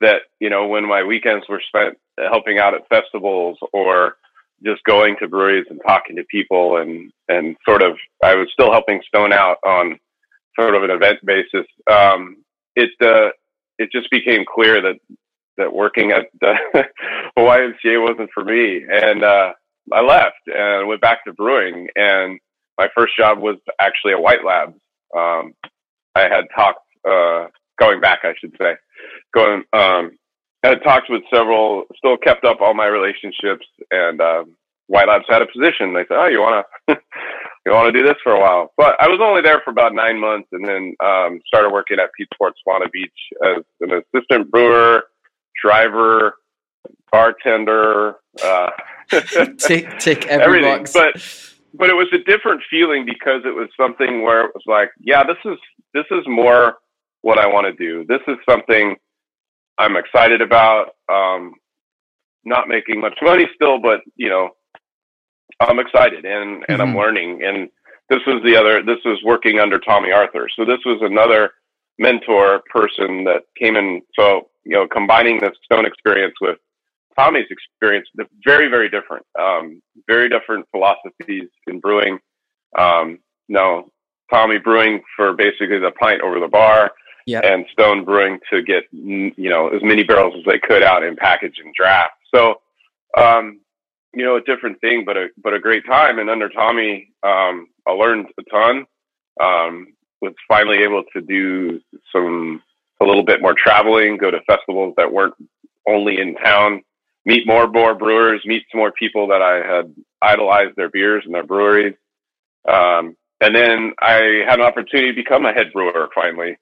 [0.00, 1.98] that you know when my weekends were spent
[2.30, 4.16] helping out at festivals or
[4.64, 8.70] just going to breweries and talking to people and and sort of I was still
[8.70, 9.98] helping Stone out on
[10.58, 12.36] sort of an event basis, um,
[12.76, 13.30] it uh,
[13.78, 14.96] it just became clear that
[15.56, 16.54] that working at the
[17.38, 19.52] YMCA wasn't for me, and uh,
[19.92, 21.88] I left and went back to brewing.
[21.96, 22.38] And
[22.78, 24.74] my first job was actually at White Labs.
[25.16, 25.54] Um,
[26.14, 28.74] I had talked uh, going back, I should say,
[29.34, 29.64] going.
[29.72, 30.12] Um,
[30.62, 34.56] had talked with several, still kept up all my relationships, and um,
[34.88, 35.94] White Labs had a position.
[35.94, 36.96] They said, "Oh, you want to
[37.66, 39.94] you want to do this for a while?" But I was only there for about
[39.94, 43.10] nine months, and then um, started working at Pizza Port Solana Beach
[43.44, 45.04] as an assistant brewer,
[45.62, 46.34] driver,
[47.12, 48.16] bartender.
[48.42, 48.70] Uh,
[49.58, 50.78] tick tick every everything.
[50.78, 50.92] box.
[50.92, 51.14] But
[51.74, 55.22] but it was a different feeling because it was something where it was like, yeah,
[55.24, 55.58] this is
[55.94, 56.76] this is more
[57.22, 58.04] what I want to do.
[58.08, 58.96] This is something
[59.78, 60.94] I'm excited about.
[61.12, 61.54] Um,
[62.44, 64.50] not making much money still, but you know,
[65.60, 66.96] I'm excited and and I'm Mhm.
[66.98, 67.42] learning.
[67.44, 67.68] And
[68.08, 68.82] this was the other.
[68.82, 71.52] This was working under Tommy Arthur, so this was another
[71.98, 74.02] mentor person that came in.
[74.18, 76.58] So you know, combining the Stone experience with
[77.18, 78.08] Tommy's experience,
[78.44, 79.26] very very different.
[79.38, 82.18] Um, very different philosophies in brewing.
[82.78, 83.18] Um,
[83.48, 83.90] no,
[84.32, 86.92] Tommy brewing for basically the pint over the bar,
[87.44, 91.16] and Stone brewing to get you know as many barrels as they could out in
[91.16, 92.14] package and draft.
[92.34, 92.60] So,
[93.18, 93.60] um,
[94.14, 96.18] you know, a different thing, but a but a great time.
[96.18, 98.86] And under Tommy, um, I learned a ton.
[99.40, 101.80] Um, was finally able to do
[102.12, 102.62] some
[103.00, 105.34] a little bit more traveling, go to festivals that weren't
[105.88, 106.82] only in town,
[107.24, 111.34] meet more more brewers, meet some more people that I had idolized their beers and
[111.34, 111.94] their breweries.
[112.68, 116.56] Um, and then I had an opportunity to become a head brewer finally.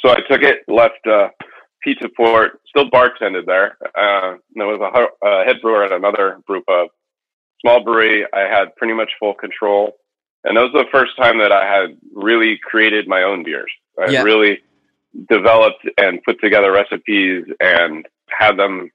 [0.00, 1.28] So I took it, left uh,
[1.82, 3.76] Pizza Port, still bartended there.
[3.82, 4.80] Uh, and I was
[5.22, 6.88] a, a head brewer at another brew pub.
[7.60, 9.96] Small brewery, I had pretty much full control.
[10.44, 13.70] And that was the first time that I had really created my own beers.
[13.98, 14.22] I Yeah.
[14.22, 14.58] really
[15.30, 18.90] developed and put together recipes and had them,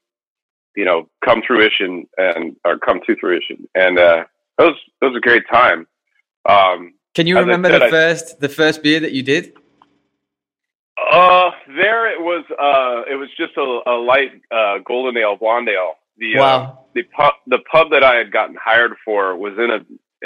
[0.75, 3.67] you know, come fruition and or come to fruition.
[3.75, 4.23] And uh,
[4.60, 5.88] it was it was a great time.
[6.47, 9.53] Um, Can you remember said, the I- first the first beer that you did?
[11.12, 12.45] Uh, there it was.
[12.51, 15.95] Uh, it was just a, a light uh, golden ale, blonde ale.
[16.17, 16.86] The uh, Wow.
[16.93, 19.79] the pub the pub that I had gotten hired for was in a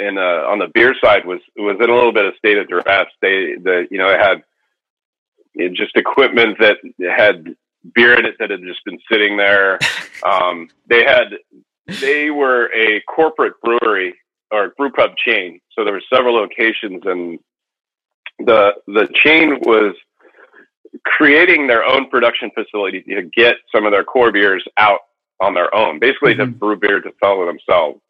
[0.08, 2.68] in a on the beer side was was in a little bit of state of
[2.68, 3.06] duress.
[3.22, 4.42] They the you know it had
[5.54, 6.76] it just equipment that
[7.16, 7.56] had
[7.94, 9.78] beer in it that had just been sitting there.
[10.24, 11.36] Um, they had
[12.00, 14.14] they were a corporate brewery
[14.50, 17.38] or brew pub chain, so there were several locations, and
[18.38, 19.94] the the chain was
[21.04, 25.00] creating their own production facility to get some of their core beers out
[25.40, 26.58] on their own, basically to Mhm.
[26.58, 28.00] brew beer to sell to themselves.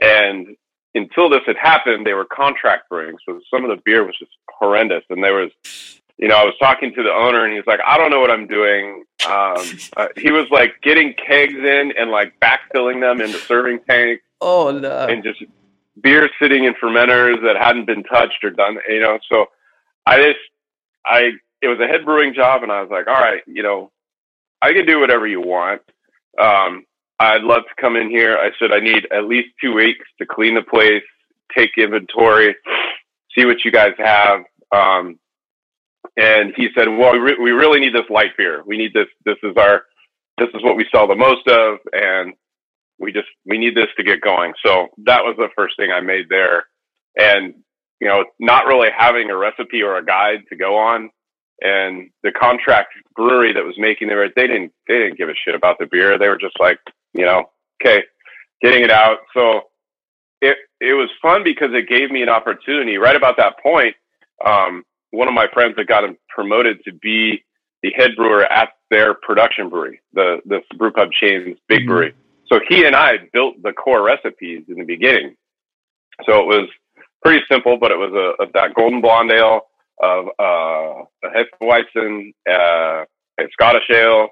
[0.00, 0.56] And
[0.94, 4.32] until this had happened, they were contract brewing, so some of the beer was just
[4.48, 5.04] horrendous.
[5.10, 5.50] And there was,
[6.18, 8.30] you know, I was talking to the owner, and he's like, "I don't know what
[8.30, 9.56] I'm doing." Um,
[9.96, 14.70] uh, he was like getting kegs in and like backfilling them into serving tanks Oh
[14.70, 15.06] no.
[15.06, 15.42] and just
[16.00, 19.18] beer sitting in fermenters that hadn't been touched or done, you know.
[19.30, 19.46] So
[20.06, 20.38] I just,
[21.04, 21.30] I,
[21.62, 23.90] it was a head brewing job, and I was like, all right, you know,
[24.62, 25.82] I can do whatever you want.
[26.38, 26.84] Um,
[27.18, 28.36] I'd love to come in here.
[28.36, 31.02] I said I need at least two weeks to clean the place,
[31.56, 32.54] take inventory,
[33.36, 34.40] see what you guys have.
[34.70, 35.18] Um,
[36.16, 38.62] and he said, well, we, re- we really need this light beer.
[38.66, 39.06] We need this.
[39.24, 39.82] This is our,
[40.38, 41.78] this is what we sell the most of.
[41.92, 42.34] And
[42.98, 44.52] we just we need this to get going.
[44.64, 46.64] So that was the first thing I made there,
[47.16, 47.54] and
[48.00, 51.10] you know, not really having a recipe or a guide to go on,
[51.60, 55.54] and the contract brewery that was making the they didn't they didn't give a shit
[55.54, 56.18] about the beer.
[56.18, 56.78] They were just like,
[57.12, 57.50] you know,
[57.82, 58.02] okay,
[58.62, 59.18] getting it out.
[59.34, 59.62] So
[60.40, 62.96] it it was fun because it gave me an opportunity.
[62.96, 63.94] Right about that point,
[64.44, 64.84] um,
[65.16, 67.44] one of my friends had gotten promoted to be
[67.82, 71.86] the head brewer at their production brewery, the the brew pub chain's big Mhm.
[71.86, 72.14] brewery.
[72.46, 75.36] So he and I built the core recipes in the beginning.
[76.24, 76.68] So it was
[77.22, 79.66] pretty simple, but it was a, a that golden blonde ale
[80.00, 83.04] of uh, a Hefeweizen, uh,
[83.40, 84.28] a Scottish ale,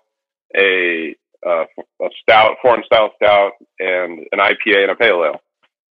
[0.57, 1.64] a, uh,
[2.03, 5.40] a stout, foreign style stout, and an IPA and a pale ale.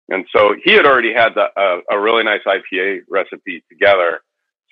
[0.09, 4.21] And so he had already had the, uh, a really nice IPA recipe together.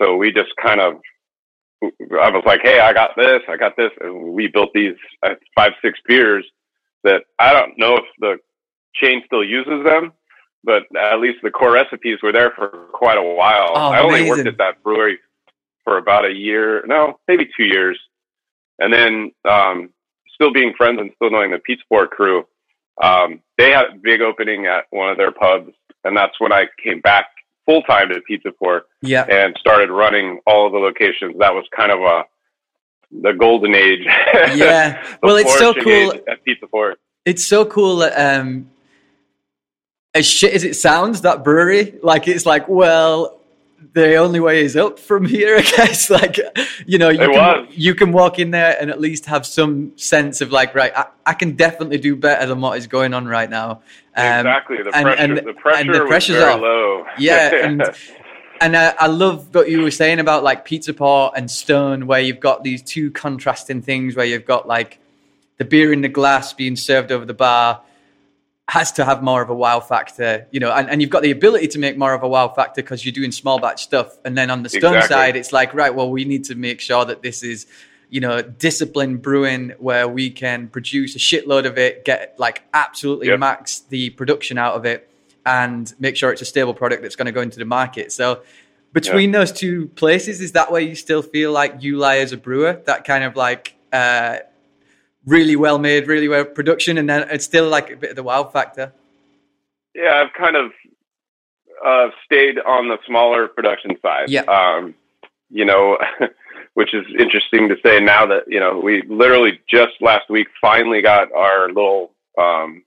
[0.01, 0.93] So we just kind of,
[1.83, 3.91] I was like, hey, I got this, I got this.
[4.00, 6.45] And we built these uh, five, six beers
[7.04, 8.37] that I don't know if the
[8.95, 10.13] chain still uses them,
[10.63, 13.71] but at least the core recipes were there for quite a while.
[13.73, 15.19] Oh, I only worked at that brewery
[15.83, 18.00] for about a year, no, maybe two years.
[18.79, 19.89] And then, um,
[20.35, 22.45] still being friends and still knowing the Pizza Port crew,
[23.02, 25.71] um, they had a big opening at one of their pubs.
[26.04, 27.27] And that's when I came back
[27.67, 29.25] full time to Pizza Port Yeah.
[29.29, 31.37] and started running all of the locations.
[31.37, 32.23] That was kind of a,
[33.21, 34.05] the golden age.
[34.55, 35.03] Yeah.
[35.21, 36.13] Well, it's so cool.
[36.27, 36.99] At Pizza Port.
[37.25, 38.71] It's so cool um
[40.15, 43.37] as shit as it sounds, that brewery, like it's like, well,
[43.94, 46.10] the only way is up from here, I guess.
[46.10, 46.40] Like,
[46.86, 47.67] you know, you It can, was.
[47.71, 51.06] you can walk in there and at least have some sense of like, right, I,
[51.25, 53.82] I can definitely do better than what is going on right now.
[54.15, 54.78] Um, exactly.
[54.84, 55.21] The and- pressure.
[55.21, 56.62] and- the pressure and the pressure's very off.
[56.62, 57.06] low.
[57.17, 57.84] Yeah, and
[58.60, 62.19] and uh, I love what you were saying about like Pizza Port and Stone, where
[62.19, 65.00] you've got these two contrasting things, where you've got like
[65.58, 67.82] the beer in the glass being served over the bar
[68.69, 71.31] has to have more of a wow factor, you know, and, and you've got the
[71.31, 74.17] ability to make more of a wow factor because you're doing small batch stuff.
[74.25, 75.15] And then on the Stone Exactly.
[75.15, 77.65] side, it's like, right, well, we need to make sure that this is,
[78.09, 83.27] you know, disciplined brewing where we can produce a shitload of it, get like absolutely
[83.27, 83.39] Yep.
[83.39, 85.09] max the production out of it,
[85.45, 88.11] and make sure it's a stable product that's going to go into the market.
[88.11, 88.41] So
[88.91, 92.37] between those two places, is that where you still feel like you lie as a
[92.37, 92.81] brewer?
[92.85, 94.39] That kind of like uh,
[95.28, 98.23] really well made, really well production, and then it's still like a bit of the
[98.23, 98.94] wow factor.
[99.94, 100.71] Yeah, I've kind of
[101.86, 104.30] uh, stayed on the smaller production side.
[104.30, 104.44] Yeah.
[104.44, 104.96] Um,
[105.50, 105.98] you know,
[106.73, 111.02] which is interesting to say now that you know we literally just last week finally
[111.02, 112.84] got our little um,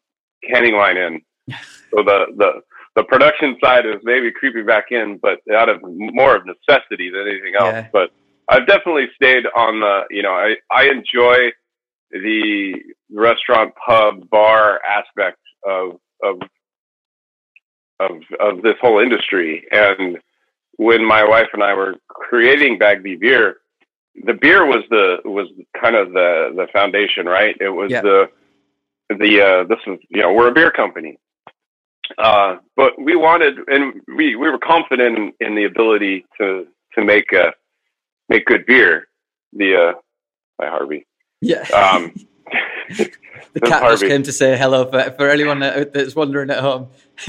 [0.49, 1.23] canning line in.
[1.93, 2.63] So the the
[2.95, 7.23] the production side is maybe creeping back in, but out of more of necessity than
[7.23, 7.73] anything else.
[7.73, 7.89] Yeah.
[7.93, 8.13] But
[8.49, 11.51] I've definitely stayed on the you know I I enjoy
[12.11, 12.75] the
[13.13, 16.41] restaurant pub bar aspect of of
[18.01, 19.67] of of this whole industry.
[19.71, 20.19] And
[20.77, 23.59] when my wife and I were creating Bagby Beer,
[24.25, 25.49] the beer was the was
[25.81, 27.57] kind of the the foundation, right?
[27.61, 28.03] It was Yeah.
[28.03, 28.31] the
[29.11, 31.19] the uh, this is you know we're a beer company,
[32.19, 37.05] uh, but we wanted and we we were confident in, in the ability to to
[37.05, 37.51] make uh,
[38.29, 39.07] make good beer.
[39.53, 39.93] The uh,
[40.59, 41.07] by Harvey.
[41.41, 41.63] Yeah.
[41.71, 42.15] Um,
[43.53, 46.89] the cat just came to say hello for, for anyone that, that's wondering at home.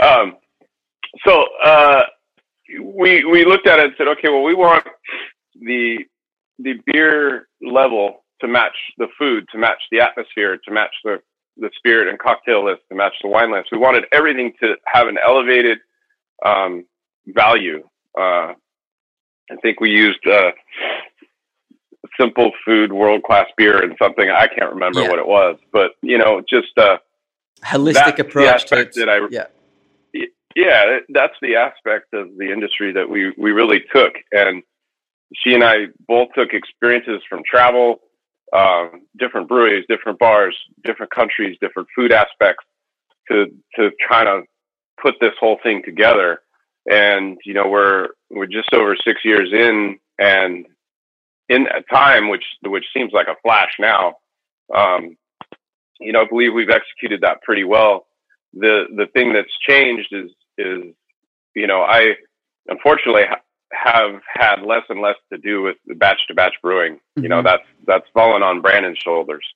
[0.00, 0.36] um,
[1.26, 2.02] so uh,
[2.80, 4.86] we we looked at it and said, okay, well, we want
[5.60, 5.98] the
[6.58, 11.18] the beer level to match the food, to match the atmosphere, to match the
[11.56, 13.68] the spirit and cocktail list, to match the wine list.
[13.72, 15.78] We wanted everything to have an elevated
[16.44, 16.86] um,
[17.26, 17.82] value.
[18.18, 18.54] Uh,
[19.50, 20.52] I think we used uh,
[22.20, 25.08] simple food, world class beer, and something I can't remember Yeah.
[25.08, 26.98] what it was, but you know, just uh,
[27.64, 29.46] Holistic the approach aspect that I- yeah.
[30.54, 34.62] yeah, that's the aspect of the industry that we we really took, and
[35.34, 38.00] she and I both took experiences from travel,
[38.52, 42.64] um, different breweries, different bars, different countries, different food aspects
[43.30, 43.46] to
[43.76, 44.42] to try to
[45.00, 46.40] put this whole thing together.
[46.90, 50.66] And you know, we're we're just over six years in, and
[51.52, 54.14] in a time which which seems like a flash now.
[54.74, 55.16] Um,
[56.00, 58.06] you know, I believe we've executed that pretty well
[58.54, 60.82] the the thing that's changed is is
[61.54, 62.14] you know I
[62.68, 63.40] unfortunately ha-
[63.72, 67.00] have had less and less to do with the batch to batch brewing.
[67.16, 67.44] You know Mhm.
[67.44, 69.46] that's that's fallen on Brandon's shoulders,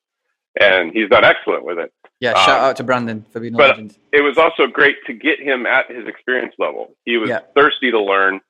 [0.61, 1.93] and he's done excellent with it.
[2.21, 2.33] Yeah.
[2.47, 3.99] Shout Um, out to Brandon for being a but- legend.
[4.13, 6.95] It was also great to get him at his experience level.
[7.05, 7.41] He was Yeah.
[7.55, 8.41] thirsty to learn,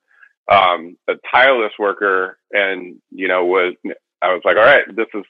[0.51, 3.75] um, a tireless worker, and you know was
[4.23, 5.25] I was like, all right, this is.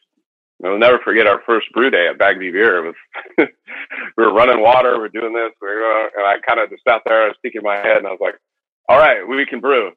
[0.64, 2.78] I'll never forget our first brew day at Bagby Beer.
[2.78, 2.94] It was
[4.16, 7.02] we were running water, we're doing this, we we're, and I kind of just sat
[7.04, 8.36] there, I was thinking in my head, and I was like,
[8.88, 9.92] "All right, we can brew."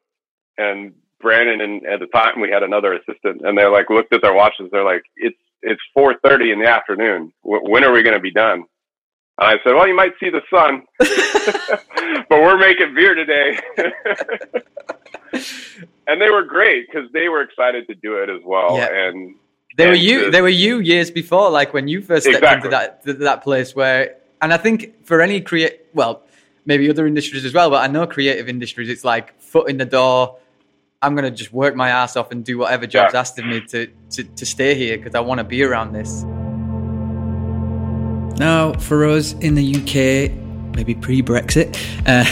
[0.58, 4.22] And Brandon and at the time we had another assistant, and they like looked at
[4.22, 4.68] their watches.
[4.70, 7.32] They're like, "It's it's four thirty in the afternoon.
[7.44, 8.64] W- when are we going to be done?"
[9.38, 10.82] And I said, "Well, you might see the sun,
[12.28, 13.58] but we're making beer today."
[16.06, 18.76] And they were great because they were excited to do it as well.
[18.76, 18.88] Yeah.
[19.08, 19.34] And
[19.76, 20.24] They were you.
[20.26, 22.56] the- They were you years before, like when you first stepped Exactly.
[22.68, 24.16] into that th- that place where.
[24.42, 26.22] And I think for any create, well,
[26.64, 29.84] maybe other industries as well, but I know creative industries, it's like foot in the
[29.84, 30.36] door.
[31.02, 33.20] I'm gonna just work my ass off and do whatever job's Yeah.
[33.20, 36.24] asked of me to to, to stay here because I want to be around this.
[38.38, 40.32] Now, for us in the UK,
[40.80, 41.76] maybe pre Brexit,
[42.06, 42.24] uh,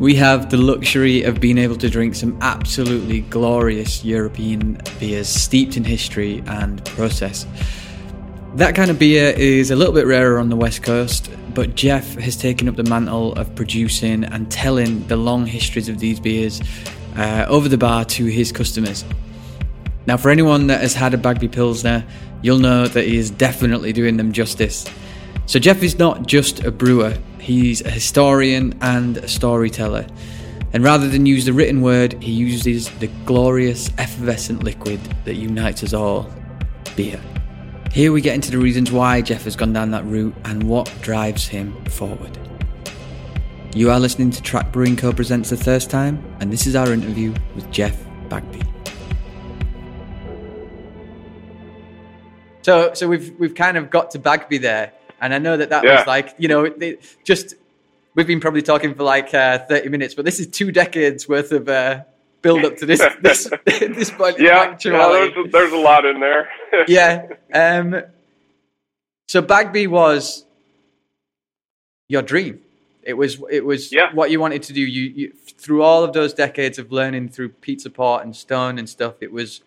[0.00, 5.76] we have the luxury of being able to drink some absolutely glorious European beers steeped
[5.76, 7.46] in history and process.
[8.54, 12.14] That kind of beer is a little bit rarer on the West Coast, but Jeff
[12.14, 16.62] has taken up the mantle of producing and telling the long histories of these beers
[17.16, 19.04] uh, over the bar to his customers.
[20.06, 22.06] Now, for anyone that has had a Bagby Pilsner,
[22.40, 24.86] you'll know that he is definitely doing them justice.
[25.44, 30.06] So, Jeff is not just a brewer, he's a historian and a storyteller.
[30.72, 35.82] And rather than use the written word, he uses the glorious, effervescent liquid that unites
[35.82, 36.30] us all
[36.96, 37.20] beer.
[37.90, 40.90] Here we get into the reasons why Jeff has gone down that route and what
[41.02, 42.38] drives him forward.
[43.74, 45.12] You are listening to Track Brewing Co.
[45.12, 48.62] presents The First Time, and this is our interview with Jeff Bagby.
[52.62, 54.92] So, so we've we've kind of got to Bagby there,
[55.22, 55.98] and I know that that Yeah.
[56.00, 57.54] was like you know they, just
[58.14, 61.50] we've been probably talking for like uh, thirty minutes, but this is two decades worth
[61.52, 62.02] of uh,
[62.42, 64.38] build up to this this this point.
[64.38, 66.50] Yeah, yeah there's, there's a lot in there.
[66.88, 67.26] yeah.
[67.54, 68.02] Um,
[69.28, 70.44] so Bagby was
[72.08, 72.60] your dream.
[73.02, 74.12] It was it was Yeah.
[74.12, 74.80] what you wanted to do.
[74.80, 78.88] You, you through all of those decades of learning through Pizza Port and Stone and
[78.88, 79.14] stuff.
[79.20, 79.62] It was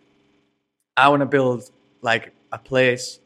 [0.95, 1.69] I want to build
[2.01, 3.19] like a place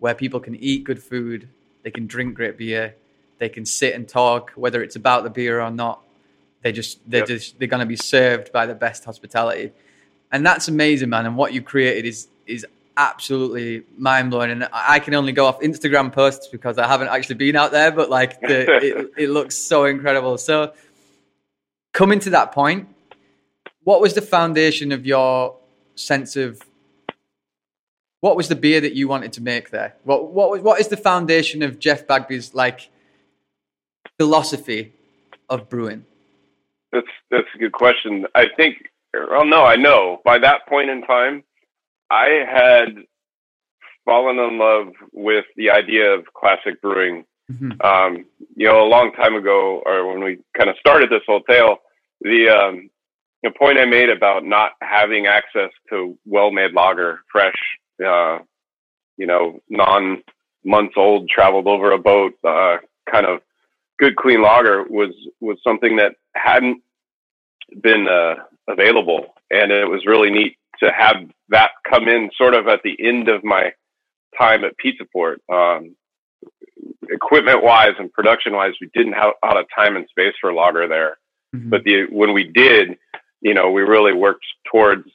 [0.00, 1.48] where people can eat good food,
[1.84, 2.96] they can drink great beer,
[3.38, 6.00] they can sit and talk, whether it's about the beer or not.
[6.62, 7.28] They just they're Yep.
[7.28, 9.70] just they're going to be served by the best hospitality,
[10.32, 11.26] and that's amazing, man.
[11.26, 12.66] And what you created is is
[12.96, 14.50] absolutely mind blowing.
[14.50, 17.70] And I I can only go off Instagram posts because I haven't actually been out
[17.70, 20.38] there, but like the, it, it looks so incredible.
[20.38, 20.72] So
[21.92, 22.88] coming to that point,
[23.82, 25.56] what was the foundation of your
[25.96, 26.60] sense of
[28.24, 29.94] what was the beer that you wanted to make there?
[30.04, 32.88] What what was what is the foundation of Jeff Bagby's like
[34.16, 34.94] philosophy
[35.50, 36.06] of brewing?
[36.90, 38.24] That's that's a good question.
[38.34, 38.76] I think,
[39.12, 40.22] well, no, I know.
[40.24, 41.44] By that point in time,
[42.10, 43.04] I had
[44.06, 47.26] fallen in love with the idea of classic brewing.
[47.52, 47.84] Mhm.
[47.84, 48.24] Um,
[48.56, 51.76] you know, a long time ago, or when we kind of started this whole tale,
[52.22, 52.88] the um,
[53.42, 57.60] the point I made about not having access to well-made lager, fresh,
[58.04, 58.38] uh,
[59.16, 60.22] you know, non
[60.64, 62.78] months old, traveled over a boat, uh,
[63.10, 63.40] kind of
[63.98, 66.82] good, clean lager was was something that hadn't
[67.80, 68.34] been uh,
[68.68, 71.16] available, and it was really neat to have
[71.50, 73.72] that come in sort of at the end of my
[74.38, 75.40] time at Pizza Port.
[75.52, 75.96] Um,
[77.08, 80.52] equipment wise and production wise, we didn't have a lot of time and space for
[80.52, 81.18] lager there.
[81.54, 81.70] Mhm.
[81.70, 82.98] But the when we did,
[83.40, 85.08] you know, we really worked towards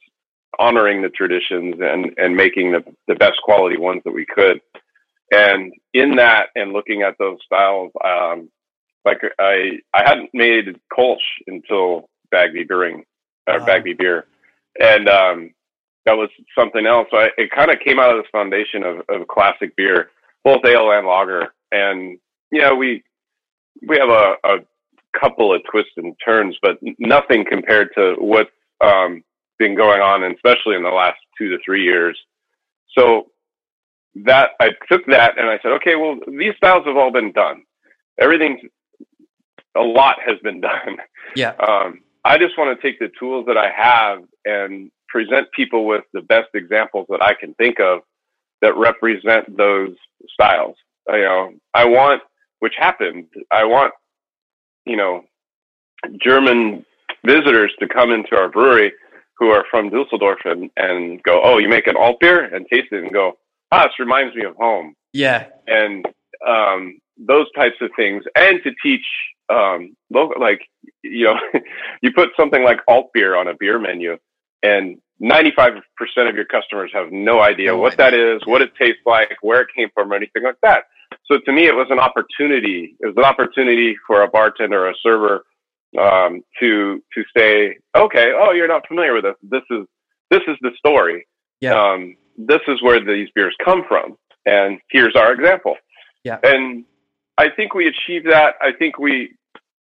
[0.58, 4.62] honoring the traditions and and making the the best quality ones that we could.
[5.32, 8.50] And in that, and looking at those styles, um,
[9.06, 13.04] like I I hadn't made Kolsch until Bagby Brewing
[13.48, 13.66] or Wow.
[13.66, 14.26] Bagby Beer,
[14.80, 15.54] and um,
[16.06, 17.08] that was something else.
[17.12, 20.10] So I, it kind of came out of this foundation of, of classic beer,
[20.44, 22.18] both ale and lager, and
[22.52, 23.04] you know we
[23.88, 24.58] we have a, a
[25.20, 28.48] couple of twists and turns, but nothing compared to what
[28.84, 29.24] um,
[29.60, 32.18] been going on, and especially in the last two to three years.
[32.98, 33.28] So
[34.16, 37.64] that I took that and I said, okay, well these styles have all been done.
[38.20, 38.62] Everything's
[39.78, 40.98] a lot has been done.
[41.36, 41.52] Yeah.
[41.52, 46.04] Um, I just want to take the tools that I have and present people with
[46.14, 48.02] the best examples that I can think of
[48.62, 49.96] that represent those
[50.34, 50.76] styles.
[51.08, 52.22] You know, I want,
[52.60, 53.94] which happened, I want,
[54.86, 55.24] you know,
[56.22, 56.86] German
[57.26, 58.92] visitors to come into our brewery
[59.40, 62.88] who are from Dusseldorf and, and go, oh, you make an alt beer and taste
[62.92, 63.34] it and go,
[63.72, 65.46] ah, this reminds me of home Yeah.
[65.68, 66.06] and
[66.48, 69.06] um, those types of things, and to teach
[69.50, 70.62] um, local, like
[71.04, 71.36] you know,
[72.02, 74.18] you put something like alt beer on a beer menu,
[74.64, 75.82] and 95%
[76.30, 78.06] of your customers have no idea No what idea.
[78.06, 80.84] that is, what it tastes like, where it came from, or anything like that.
[81.30, 82.96] So to me, it was an opportunity.
[83.02, 85.44] It was an opportunity for a bartender or a server
[85.98, 89.36] um, to to say, okay, oh, you're not familiar with this.
[89.42, 89.86] This is
[90.30, 91.28] this is the story.
[91.62, 91.74] Yeah.
[91.74, 95.76] Um, this is where these beers come from, and here's our example.
[96.24, 96.40] Yeah.
[96.44, 96.86] And
[97.38, 98.56] I think we achieved that.
[98.62, 99.36] I think we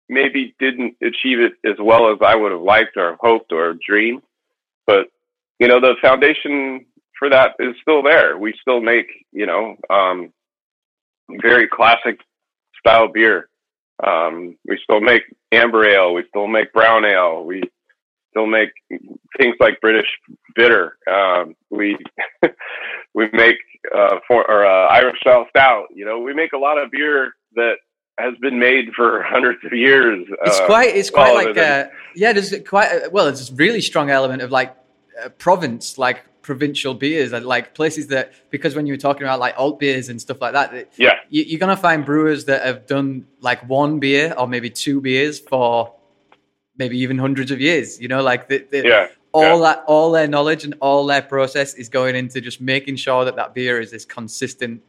[0.08, 4.24] maybe didn't achieve it as well as I would have liked or hoped or dreamed.
[4.88, 5.08] But,
[5.60, 6.86] you know, the foundation
[7.18, 8.38] for that is still there.
[8.38, 10.32] We still make, you know, um,
[11.42, 12.20] very classic
[12.80, 13.49] style beer.
[14.06, 16.14] Um, we still make amber ale.
[16.14, 17.44] We still make brown ale.
[17.44, 17.64] We
[18.32, 18.70] still make
[19.38, 20.08] things like British
[20.56, 20.98] bitter.
[21.12, 21.98] Um, we
[23.14, 23.58] we make
[23.96, 25.88] uh, for or uh, Irish style stout.
[25.94, 27.76] You know, we make a lot of beer that
[28.20, 30.26] has been made for hundreds of years.
[30.46, 30.96] It's uh, quite.
[30.96, 31.56] It's quite like.
[31.56, 32.34] than- Uh, yeah.
[32.34, 33.12] There's quite.
[33.12, 34.76] Well, it's a really strong element of like
[35.24, 39.54] uh, province, like provincial beers, like places that because when you were talking about like
[39.58, 43.26] alt beers and stuff like that, yeah, you, you're gonna find brewers that have done
[43.42, 45.94] like one beer or maybe two beers for
[46.78, 48.00] maybe even hundreds of years.
[48.02, 51.74] You know, like the, the, yeah, all that all their knowledge and all their process
[51.76, 54.82] is going into just making sure that that beer is as consistent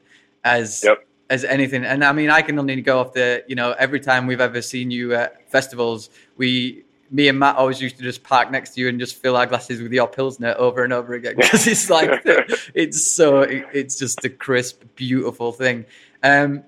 [0.44, 1.06] as Yep.
[1.28, 4.26] as anything and i mean i can only go off the you know every time
[4.26, 6.08] we've ever seen you at festivals
[6.38, 9.36] we me and matt always used to just park next to you and just fill
[9.36, 12.10] our glasses with your pilsner over and over again because it's like
[12.74, 15.84] it's so it, it's just a crisp beautiful thing
[16.22, 16.62] um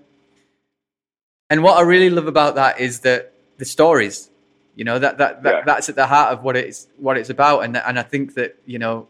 [1.51, 4.28] and what i really love about that is that the stories.
[4.74, 5.62] You know that that, that Yeah.
[5.66, 8.57] that's at the heart of what it's what it's about, and and I think that
[8.64, 9.07] you know,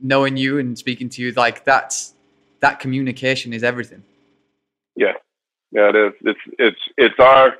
[0.00, 2.14] knowing you and speaking to you, like that's
[2.60, 4.04] that communication is everything.
[4.94, 5.14] Yeah,
[5.72, 6.12] yeah, it is.
[6.22, 7.56] It's it's it's our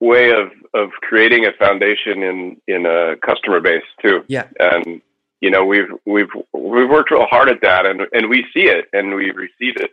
[0.00, 4.24] way of of creating a foundation in in a customer base too.
[4.28, 4.48] Yeah.
[4.58, 5.00] and
[5.40, 8.86] you know we've we've we've worked real hard at that, and and we see it
[8.92, 9.90] and we receive it,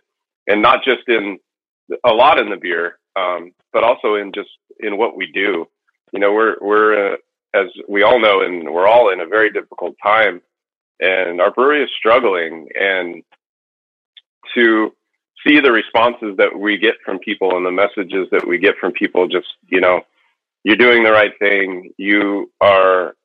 [0.47, 1.39] and not just in
[2.03, 4.49] a lot in the beer, um, but also in just
[4.79, 5.67] in what we do.
[6.11, 7.17] You know, we're we're uh,
[7.53, 10.41] as we all know, and we're all in a very difficult time,
[10.99, 13.23] and our brewery is struggling, and
[14.55, 14.93] to
[15.45, 18.91] see the responses that we get from people and the messages that we get from
[18.91, 20.01] people just you know
[20.63, 21.91] you're doing the right thing.
[21.97, 23.15] You are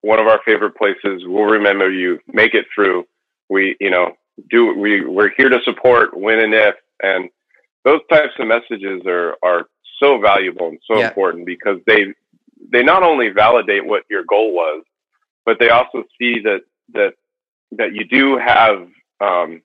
[0.00, 1.22] one of our favorite places.
[1.24, 2.18] We'll remember you.
[2.26, 3.06] Make it through.
[3.48, 4.16] We you know
[4.50, 6.74] do we we're here to support when and if.
[7.02, 7.30] And
[7.84, 9.66] those types of messages are are
[10.00, 11.08] so valuable and so Yeah.
[11.08, 12.06] important because they
[12.72, 14.82] they not only validate what your goal was
[15.44, 17.14] but they also see that that
[17.72, 18.88] that you do have
[19.20, 19.62] um,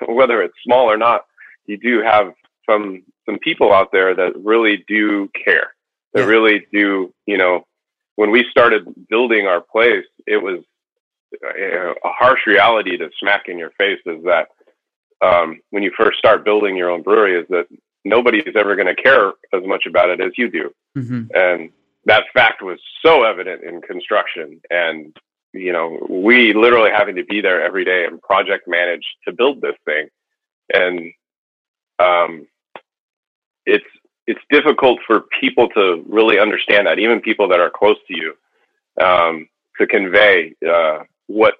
[0.08, 1.26] whether it's small or not,
[1.66, 2.34] you do have
[2.68, 5.74] some some people out there that really do care.
[6.12, 6.26] That Yeah.
[6.26, 7.66] really do, you know,
[8.14, 10.60] when we started building our place, it was
[11.44, 14.48] uh, a harsh reality to smack in your face is that
[15.22, 17.66] um, when you first start building your own brewery is that
[18.04, 21.70] nobody is ever going to care as much about it as you do hmm and
[22.04, 25.16] that fact was so evident in construction and
[25.56, 29.60] you know we literally having to be there every day and project manage to build
[29.60, 30.08] this thing
[30.72, 31.12] and
[31.98, 32.46] um
[33.64, 33.84] it's
[34.26, 38.34] it's difficult for people to really understand that even people that are close to you
[39.04, 39.48] um
[39.78, 41.54] to convey uh what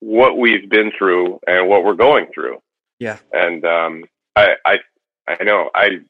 [0.00, 2.58] what we've been through and what we're going through
[2.98, 3.18] Yeah.
[3.32, 4.04] and um
[4.36, 4.78] i i
[5.28, 6.00] i know i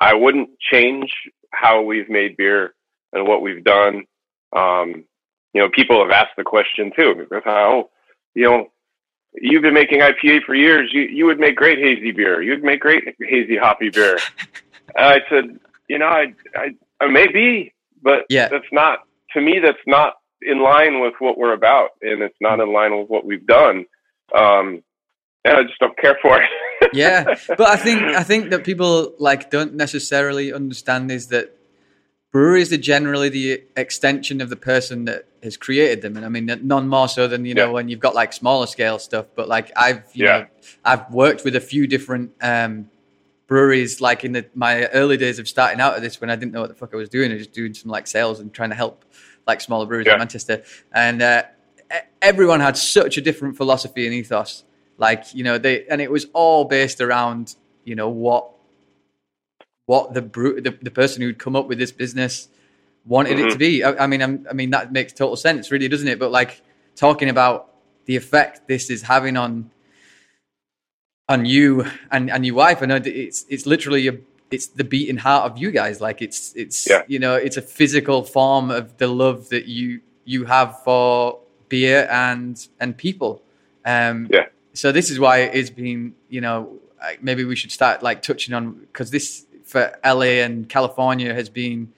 [0.00, 1.12] i wouldn't change
[1.52, 2.74] how we've made beer
[3.12, 4.04] and what we've done.
[4.54, 5.04] Um,
[5.54, 7.14] you know, people have asked the question too.
[7.18, 7.90] because, Oh,
[8.34, 8.70] you know,
[9.34, 10.90] you've been making IPA for years.
[10.92, 12.42] You you would make great hazy beer.
[12.42, 14.18] You'd make great hazy hoppy beer.
[14.96, 17.72] and I said, you know, I I, I may be,
[18.02, 18.48] but Yeah.
[18.48, 19.00] that's not
[19.34, 19.58] to me.
[19.62, 23.24] That's not in line with what we're about, and it's not in line with what
[23.24, 23.86] we've done.
[24.34, 24.82] Um,
[25.44, 26.48] and I just don't care for it.
[26.92, 27.22] yeah
[27.56, 31.56] but i think i think that people like don't necessarily understand is that
[32.32, 36.46] breweries are generally the extension of the person that has created them and i mean
[36.62, 37.72] none more so than you know Yeah.
[37.72, 40.38] when you've got like smaller scale stuff but like i've you Yeah.
[40.38, 40.46] know
[40.84, 42.88] i've worked with a few different um
[43.48, 46.52] breweries like in the my early days of starting out at this when i didn't
[46.52, 48.52] know what the fuck i was doing i was just doing some like sales and
[48.54, 49.04] trying to help
[49.46, 50.14] like smaller breweries Yeah.
[50.14, 50.62] in manchester
[50.94, 51.42] and uh
[52.22, 54.64] everyone had such a different philosophy and ethos
[54.96, 58.48] like you know they and it was all based around you know what
[59.86, 62.48] what the brew the, the person who'd come up with this business
[63.06, 63.82] wanted it to be.
[63.84, 66.18] I, I mean I'm, i mean that makes total sense really doesn't it?
[66.18, 66.62] But like
[66.96, 67.70] talking about
[68.06, 69.70] the effect this is having on
[71.28, 74.18] on you and and your wife i know it's it's literally a
[74.52, 76.00] it's the beating heart of you guys.
[76.00, 77.02] Like it's it's Yeah.
[77.08, 81.38] you know it's a physical form of the love that you you have for
[81.68, 83.42] beer and and people.
[83.84, 84.46] Um Yeah.
[84.74, 86.78] so this is why it's been you know
[87.20, 91.92] maybe we should start like touching on because this for la and california has been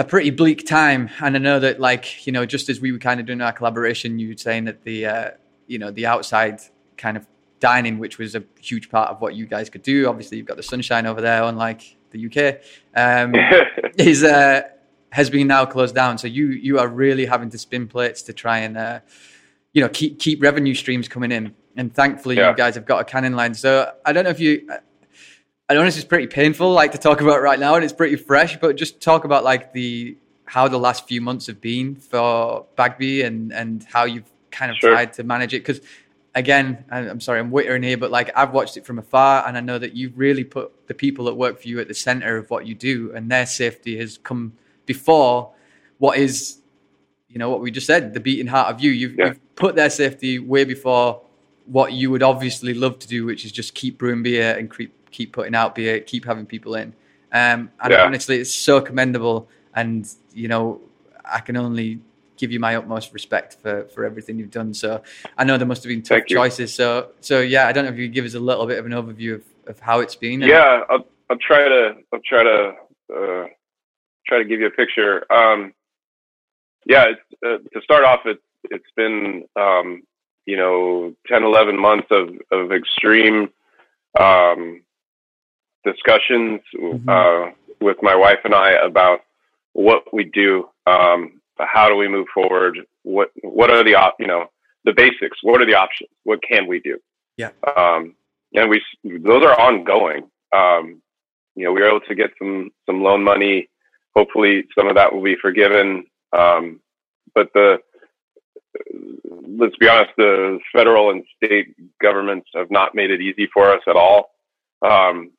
[0.00, 1.10] a pretty bleak time.
[1.20, 3.52] And i know that like you know just as we were kind of doing our
[3.52, 5.30] collaboration you were saying that the uh
[5.66, 6.56] you know the outside
[6.96, 7.26] kind of
[7.60, 10.56] dining which was a huge part of what you guys could do obviously you've got
[10.56, 11.82] the sunshine over there unlike
[12.12, 12.38] the uk
[12.96, 13.34] um
[13.98, 14.62] is uh
[15.12, 16.18] has been now closed down.
[16.18, 19.00] So you you are really having to spin plates to try and uh
[19.74, 21.54] you know keep keep revenue streams coming in.
[21.76, 22.50] And thankfully Yeah.
[22.50, 23.54] you guys have got a canning line.
[23.54, 23.70] So
[24.06, 24.52] i don't know if you
[25.70, 28.16] I know this is pretty painful, like to talk about right now, and it's pretty
[28.16, 28.58] fresh.
[28.58, 33.22] But just talk about like the how the last few months have been for Bagby
[33.22, 34.90] and and how you've kind of Sure.
[34.90, 35.60] tried to manage it.
[35.60, 35.80] Because
[36.34, 39.60] again, I'm sorry, I'm wittering here, but like I've watched it from afar, and I
[39.60, 42.50] know that you've really put the people that work for you at the center of
[42.50, 44.54] what you do, and their safety has come
[44.86, 45.52] before
[45.98, 46.58] what is,
[47.28, 48.90] you know, what we just said, the beating heart of you.
[48.90, 49.26] You've, Yeah.
[49.26, 51.22] you've put their safety way before
[51.66, 54.92] what you would obviously love to do, which is just keep brewing beer and keep
[55.10, 56.92] keep putting out beer, keep having people in.
[57.32, 58.04] Um, and Yeah.
[58.04, 60.80] honestly, it's so commendable, and you know,
[61.24, 62.00] I can only
[62.36, 64.74] give you my utmost respect for for everything you've done.
[64.74, 65.02] So
[65.36, 66.36] I know there must have been tough Thank you.
[66.36, 66.74] choices.
[66.74, 68.86] So so yeah, I don't know if you could give us a little bit of
[68.86, 70.40] an overview of, of how it's been.
[70.40, 72.72] yeah, I'll, I'll try to I'll try to
[73.14, 73.46] uh,
[74.26, 75.30] try to give you a picture.
[75.32, 75.72] Um,
[76.86, 80.02] yeah, it's, uh, to start off, it's it's been um,
[80.46, 83.50] you know 10, 11 months of of extreme
[84.18, 84.82] um,
[85.84, 87.08] discussions Mhm.
[87.08, 89.24] uh, with my wife and I about
[89.72, 94.26] what we do, um, how do we move forward, what what are the op- you
[94.26, 94.50] know
[94.84, 96.98] the basics, what are the options, what can we do?
[97.36, 98.14] Yeah, um,
[98.54, 100.30] and we those are ongoing.
[100.52, 101.02] Um,
[101.54, 103.68] you know, we were able to get some some loan money.
[104.16, 106.06] Hopefully, some of that will be forgiven.
[106.32, 106.80] Um,
[107.34, 107.80] but the
[109.58, 113.82] let's be honest, the federal and state governments have not made it easy for us
[113.86, 114.30] at all.
[114.82, 115.32] Um,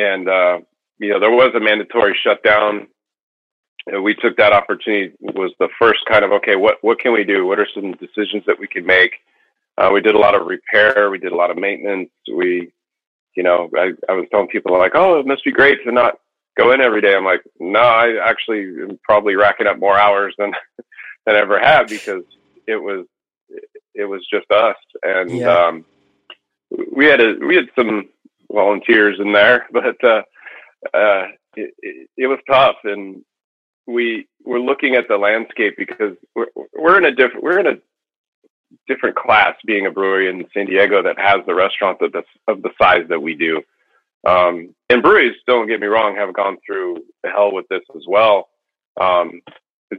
[0.00, 0.58] and uh,
[0.98, 2.88] you know, there was a mandatory shutdown.
[3.86, 5.14] And we took that opportunity.
[5.20, 6.54] Was the first kind of okay.
[6.54, 7.46] What what can we do?
[7.46, 9.12] What are some decisions that we can make?
[9.78, 11.10] Uh, we did a lot of repair.
[11.10, 12.10] We did a lot of maintenance.
[12.30, 12.70] We,
[13.34, 16.18] you know, I, I was telling people like, oh, it must be great to not
[16.58, 17.14] go in every day.
[17.14, 20.52] I'm like, no, I actually am probably racking up more hours than
[21.26, 22.24] than I ever have because
[22.66, 23.06] it was
[23.94, 25.66] it was just us, and yeah.
[25.66, 25.84] um,
[26.94, 28.08] we had a we had some
[28.50, 30.22] volunteers in there, but uh,
[30.94, 31.26] uh,
[31.56, 33.24] it, it, it was tough, and
[33.86, 37.78] we were looking at the landscape because we're we're in a different we're in a
[38.86, 42.62] different class being a brewery in San Diego that has the restaurant of the of
[42.62, 43.62] the size that we do.
[44.26, 48.48] Um, and breweries, don't get me wrong, have gone through hell with this as well.
[49.00, 49.40] Um,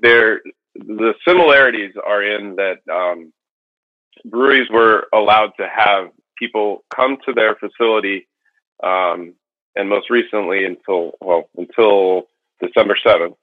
[0.02, 0.42] there,
[0.76, 3.34] the similarities are in that um,
[4.26, 8.28] breweries were allowed to have people come to their facility,
[8.84, 9.34] um,
[9.76, 12.24] and most recently until well until
[12.62, 13.36] December seventh,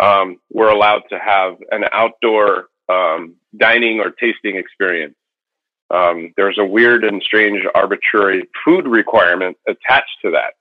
[0.00, 5.14] um, were allowed to have an outdoor um, dining or tasting experience.
[5.90, 10.54] Um, there's a weird and strange arbitrary food requirement attached to that,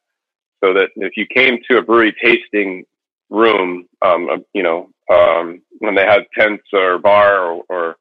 [0.64, 2.86] so that if you came to a brewery tasting
[3.30, 7.96] room, um, you know, um, when they had tents or bar or, or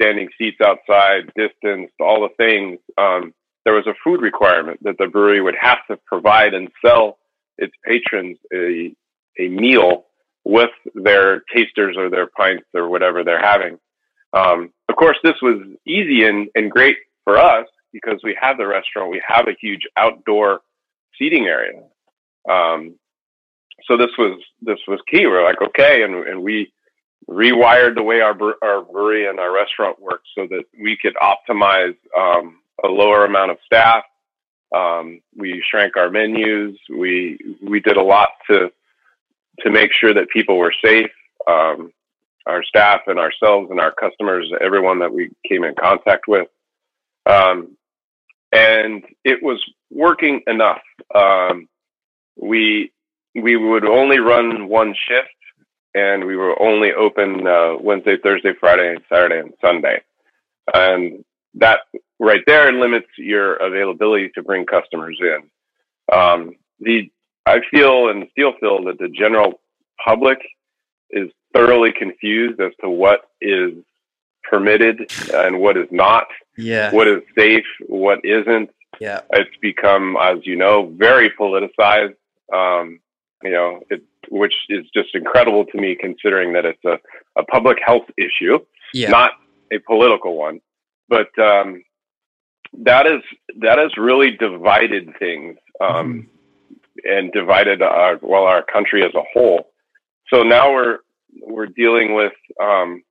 [0.00, 3.32] standing seats outside, distance, all the things, um,
[3.64, 7.18] there was a food requirement that the brewery would have to provide and sell
[7.58, 8.94] its patrons a,
[9.38, 10.06] a meal
[10.44, 13.78] with their tasters or their pints or whatever they're having.
[14.32, 18.66] Um, of course, this was easy and, and great for us because we have the
[18.66, 20.60] restaurant, we have a huge outdoor
[21.18, 21.82] seating area.
[22.48, 22.94] Um,
[23.86, 25.26] so this was this was key.
[25.26, 26.72] We're like, okay, and and we
[27.28, 31.96] rewired the way our our brewery and our restaurant worked so that we could optimize
[32.18, 34.04] um, a lower amount of staff.
[34.74, 36.78] Um, we shrank our menus.
[36.88, 38.70] We we did a lot to
[39.60, 41.10] to make sure that people were safe.
[41.46, 41.92] Um,
[42.46, 46.48] our staff and ourselves and our customers, everyone that we came in contact with.
[47.26, 47.76] Um,
[48.52, 50.80] and it was working enough.
[51.14, 51.68] Um,
[52.36, 52.92] we
[53.34, 55.28] we would only run one shift
[55.94, 60.02] and we were only open uh, Wednesday, Thursday, Friday, Saturday, and Sunday.
[60.72, 61.24] And
[61.54, 61.80] that
[62.20, 66.16] right there limits your availability to bring customers in.
[66.16, 67.10] Um, the
[67.46, 69.60] I feel and still feel that the general
[70.04, 70.38] public
[71.10, 73.72] is thoroughly confused as to what is
[74.44, 76.26] permitted and what is not.
[76.56, 76.92] Yeah.
[76.92, 78.70] What is safe, what isn't.
[79.00, 79.22] Yeah.
[79.32, 82.16] It's become, as you know, very politicized.
[82.52, 83.00] Um,
[83.42, 86.98] you know, it, which is just incredible to me considering that it's a,
[87.36, 88.58] a public health issue,
[88.92, 89.08] yeah.
[89.08, 89.32] not
[89.72, 90.60] a political one.
[91.08, 91.82] But um,
[92.72, 93.22] that is
[93.60, 96.20] that has really divided things um, mm-hmm.
[97.04, 99.70] and divided our well our country as a whole.
[100.32, 100.98] So now we're
[101.42, 103.02] we're dealing with um,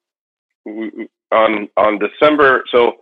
[1.32, 2.98] on on December so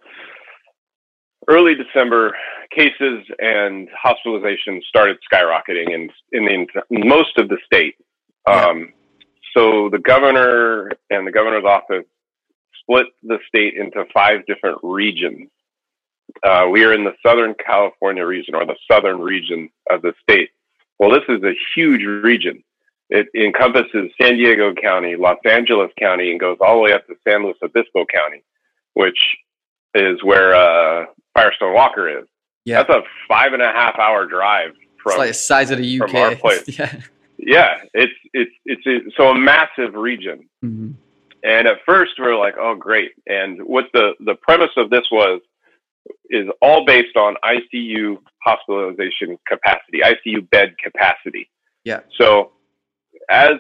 [1.47, 2.36] early December,
[2.72, 7.95] cases and hospitalizations started skyrocketing in in, the, in most of the state.
[8.45, 8.93] Um,
[9.55, 12.05] so the governor and the governor's office
[12.82, 15.49] split the state into five different regions.
[16.44, 20.50] Uh, we are in the Southern California region or the southern region of the state.
[21.00, 22.64] Well, this is a huge region.
[23.10, 27.16] It encompasses San Diego County, Los Angeles County, and goes all the way up to
[27.28, 28.44] San Luis Obispo County,
[28.94, 29.20] which
[29.94, 32.26] is where uh, Firestone Walker is.
[32.66, 32.84] Yeah.
[32.84, 34.72] That's a five and a half hour drive
[35.02, 36.10] from it's like the size of the UK.
[36.10, 36.64] From our place.
[36.80, 37.02] yeah.
[37.40, 40.50] Yeah, it's it's it's a, so a massive region.
[40.66, 40.92] Mm-hmm.
[41.44, 43.12] And at first we are like, oh great.
[43.28, 45.42] And what the the premise of this was
[46.30, 51.49] is all based on ICU hospitalization capacity, ICU bed capacity.
[51.84, 52.01] Yeah.
[52.20, 52.51] So
[53.30, 53.53] as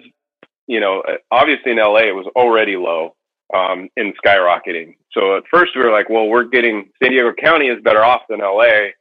[0.67, 3.15] you know, obviously in LA it was already low
[3.55, 4.97] um, in skyrocketing.
[5.11, 8.21] So at first we were like, well, we're getting San Diego County is better off
[8.29, 8.91] than LA,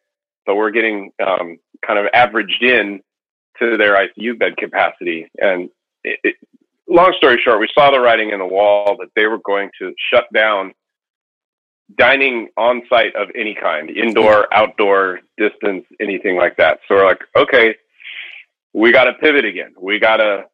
[0.47, 3.01] but we're getting um, kind of averaged in
[3.59, 5.29] to their ICU bed capacity.
[5.39, 5.71] And
[6.05, 6.37] it, it,
[6.89, 9.93] long story short, we saw the writing in the wall that they were going to
[10.13, 10.73] shut down
[11.97, 16.81] dining on site of any kind, indoor, outdoor, distance, anything like that.
[16.89, 17.77] So we're like, okay,
[18.75, 19.75] we got to pivot again.
[19.81, 20.45] We got to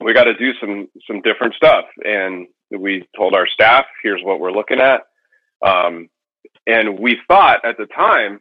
[0.00, 1.86] we got to do some some different stuff.
[2.04, 5.02] And we told our staff, here's what we're looking at.
[5.66, 6.08] Um,
[6.66, 8.40] and we thought at the time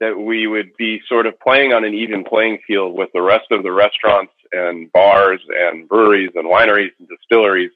[0.00, 3.46] that we would be sort of playing on an even playing field with the rest
[3.50, 7.70] of the restaurants and bars and breweries and wineries and distilleries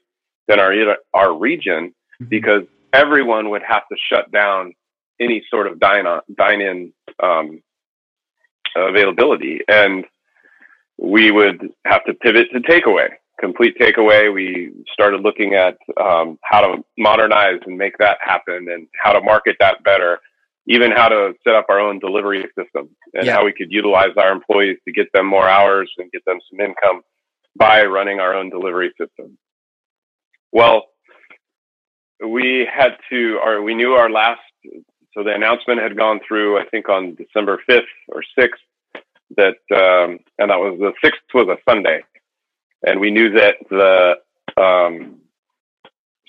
[0.47, 2.25] in our in our region mm-hmm.
[2.25, 2.63] because
[2.93, 4.73] everyone would have to shut down
[5.19, 7.61] any sort of dine on, dine in um,
[8.75, 10.05] availability and
[10.97, 16.61] we would have to pivot to takeaway complete takeaway we started looking at um, how
[16.61, 20.19] to modernize and make that happen and how to market that better
[20.67, 23.33] even how to set up our own delivery system and yeah.
[23.33, 26.59] how we could utilize our employees to get them more hours and get them some
[26.59, 27.01] income
[27.55, 29.37] by running our own delivery system.
[30.51, 30.85] Well,
[32.25, 34.41] we had to, or we knew our last,
[35.13, 39.01] so the announcement had gone through, I think on December 5th or 6th,
[39.37, 42.01] that, um, and that was the 6th was a Sunday.
[42.85, 44.15] And we knew that the,
[44.61, 45.19] um,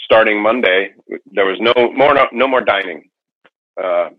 [0.05, 0.95] starting Monday,
[1.33, 3.09] there was no more, no, no more dining
[3.83, 4.11] uh,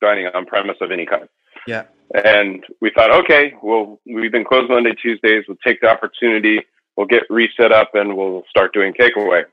[0.00, 1.28] dining on premise of any kind.
[1.66, 1.84] Yeah.
[2.24, 5.44] And we thought, okay, well, we've been closed Monday, Tuesdays.
[5.46, 6.60] We'll take the opportunity.
[6.96, 9.44] We'll get reset up and we'll start doing takeaway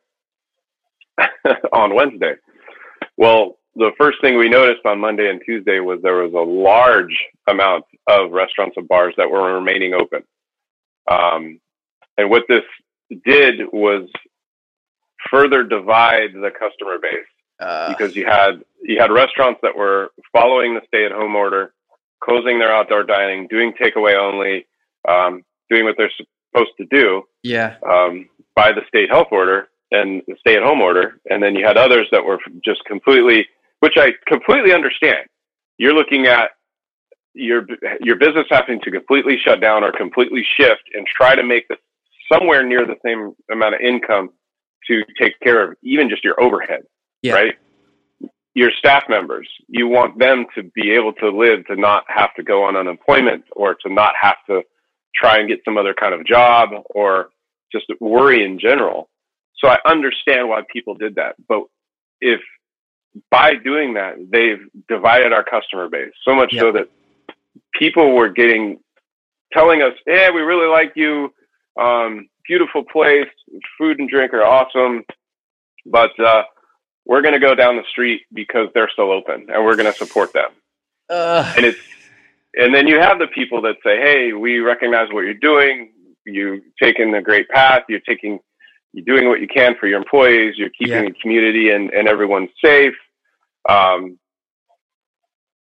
[1.74, 2.36] on Wednesday.
[3.18, 7.26] Well, the first thing we noticed on Monday and Tuesday was there was a large
[7.48, 10.24] amount of restaurants and bars that were remaining open.
[11.10, 11.60] Um,
[12.18, 12.64] and what this
[13.26, 14.10] did was
[15.30, 17.26] further divide the customer base
[17.60, 21.74] uh, because you had you had restaurants that were following the stay-at-home order,
[22.24, 24.66] closing their outdoor dining, doing takeaway only,
[25.08, 26.12] um, doing what they're
[26.52, 27.24] supposed to do.
[27.44, 27.76] Yeah.
[27.88, 32.08] Um, by the state health order and the stay-at-home order, and then you had others
[32.12, 33.48] that were just completely,
[33.80, 35.28] which I completely understand.
[35.78, 36.52] You're looking at
[37.34, 37.66] your
[38.02, 41.78] your business having to completely shut down or completely shift and try to make this
[42.32, 44.32] somewhere near the same amount of income
[44.88, 46.82] to take care of even just your overhead
[47.22, 47.34] yeah.
[47.34, 47.54] right?
[48.54, 52.44] Your staff members, you want them to be able to live, to not have to
[52.44, 54.62] go on unemployment or to not have to
[55.16, 57.30] try and get some other kind of job or
[57.72, 59.10] just worry in general.
[59.60, 61.36] So I understand why people did that.
[61.48, 61.64] But
[62.22, 62.42] if
[63.32, 66.90] by doing that, they've divided our customer base so much so that
[67.74, 68.80] people were getting
[69.54, 71.34] telling us, "Yeah, we really like you.
[71.80, 73.28] Um, beautiful place.
[73.78, 75.04] Food and drink are awesome,
[75.86, 76.44] but uh,
[77.06, 79.98] we're going to go down the street because they're still open and we're going to
[79.98, 80.50] support them.
[81.10, 81.54] Uh.
[81.56, 81.80] And it's,
[82.54, 85.94] and then you have the people that say, Hey, we recognize what you're doing.
[86.26, 87.84] You've taken a great path.
[87.88, 88.40] You're taking,
[88.98, 90.56] you're doing what you can for your employees.
[90.58, 91.02] You're keeping yeah.
[91.04, 92.96] the community and, and everyone safe.
[93.70, 94.18] Um,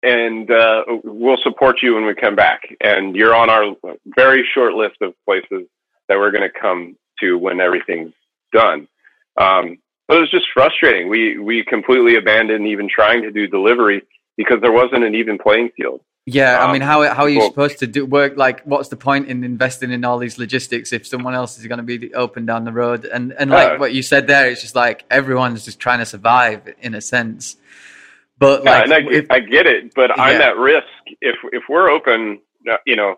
[0.04, 2.60] and uh, we'll support you when we come back.
[2.80, 3.74] And you're on our
[4.14, 5.66] very short list of places
[6.08, 8.12] that we're going to come to when everything's
[8.52, 8.86] done.
[9.40, 11.08] Um, but it was just frustrating.
[11.08, 14.02] We we completely abandoned even trying to do delivery
[14.36, 16.02] because there wasn't an even playing field.
[16.26, 18.38] Yeah, um, I mean, how how are you well, supposed to do work?
[18.38, 21.84] Like, what's the point in investing in all these logistics if someone else is going
[21.84, 23.04] to be open down the road?
[23.04, 26.06] And and like uh, what you said there, it's just like everyone's just trying to
[26.06, 27.56] survive in a sense.
[28.38, 30.22] But like, yeah, I, if, I, get it, but yeah.
[30.22, 30.86] I'm at risk
[31.20, 32.40] if if we're open.
[32.70, 33.16] Uh, you know,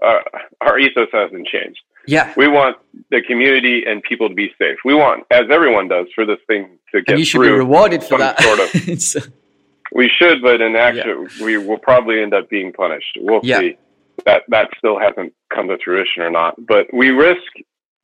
[0.00, 0.20] uh,
[0.60, 1.80] our ethos hasn't changed.
[2.06, 2.32] Yeah.
[2.36, 2.76] We want
[3.10, 4.78] the community and people to be safe.
[4.84, 8.04] We want, as everyone does, for this thing to get and you should be rewarded
[8.04, 8.40] for that.
[8.40, 9.32] Sort of,
[9.94, 11.44] we should, but in action, yeah.
[11.44, 13.16] we will probably end up being punished.
[13.20, 13.60] We'll yeah.
[13.60, 13.78] see.
[14.26, 16.54] That that still hasn't come to fruition or not.
[16.66, 17.50] But we risk,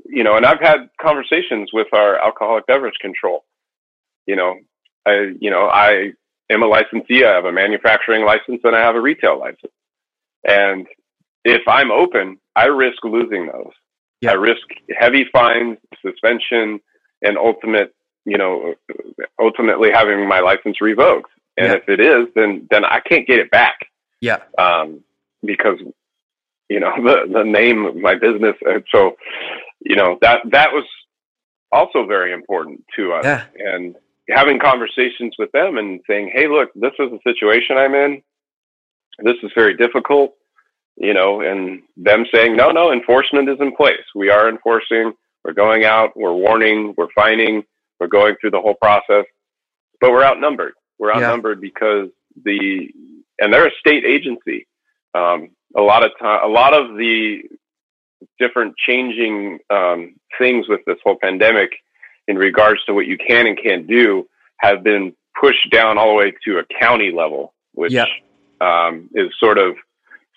[0.05, 3.45] you know, and I've had conversations with our alcoholic beverage control.
[4.26, 4.55] You know,
[5.07, 6.12] I, you know, I
[6.51, 7.24] am a licensee.
[7.24, 9.72] I have a manufacturing license and I have a retail license.
[10.45, 10.86] And
[11.45, 13.72] if I'm open, I risk losing those.
[14.20, 14.32] Yeah.
[14.32, 14.66] I risk
[14.99, 16.80] heavy fines, suspension,
[17.22, 18.74] and ultimate, you know,
[19.41, 21.30] ultimately having my license revoked.
[21.61, 21.78] And yeah.
[21.78, 23.78] if it is, then then I can't get it back.
[24.20, 24.38] Yeah.
[24.58, 25.02] Um,
[25.42, 25.78] because
[26.68, 29.16] you know the the name of my business, and so
[29.80, 30.84] you know that that was
[31.72, 33.24] also very important to us.
[33.24, 33.44] Yeah.
[33.58, 33.94] And
[34.28, 38.22] having conversations with them and saying, "Hey, look, this is the situation I'm in.
[39.22, 40.34] This is very difficult
[41.00, 44.04] you know, and them saying, no, no, enforcement is in place.
[44.14, 45.12] We are enforcing.
[45.42, 46.11] We're going out.
[46.14, 46.94] We're warning.
[46.96, 47.62] We're fining.
[47.98, 49.24] We're going through the whole process,
[50.00, 50.74] but we're outnumbered.
[51.01, 51.68] We're outnumbered yeah.
[51.68, 52.11] because
[52.44, 52.88] the
[53.40, 54.66] and they're a state agency.
[55.14, 57.40] Um, a lot of time, a lot of the
[58.38, 61.70] different changing um, things with this whole pandemic
[62.28, 64.28] in regards to what you can and can't do
[64.59, 68.05] have been pushed down all the way to a county level, which yeah.
[68.61, 69.74] um, is sort of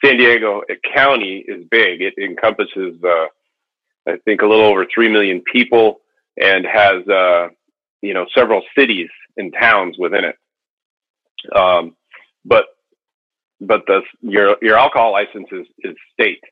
[0.03, 2.01] San Diego a County is big.
[2.01, 3.27] It encompasses uh,
[4.07, 5.99] I think a little over three million people,
[6.41, 7.49] and has uh,
[8.01, 10.37] you know several cities and towns within it.
[11.55, 11.95] Um,
[12.45, 12.65] but
[13.59, 16.43] but the your your alcohol license is, is state.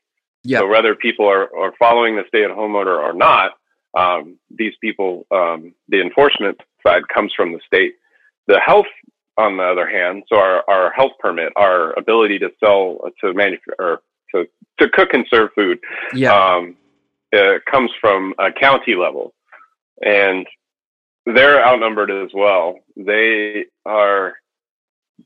[0.44, 0.60] Yeah.
[0.60, 3.52] So whether people are, are following the stay at home order or not,
[3.96, 7.94] um, these people, um, the enforcement side comes from the state.
[8.48, 8.86] The health,
[9.36, 13.76] on the other hand, so our, our health permit, our ability to sell, to manufacture,
[13.78, 14.02] or
[14.34, 14.48] to,
[14.80, 15.78] to cook and serve food,
[16.12, 16.34] yeah.
[16.34, 16.76] um,
[17.32, 19.32] uh, comes from a county level.
[20.04, 20.46] And
[21.24, 22.80] they're outnumbered as well.
[22.96, 24.34] They are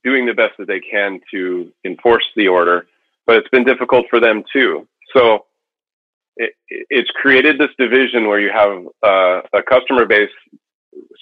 [0.05, 2.87] doing the best that they can to enforce the order,
[3.27, 4.87] but it's been difficult for them too.
[5.15, 5.47] So
[6.37, 10.31] it, it's created this division where you have uh, a customer base,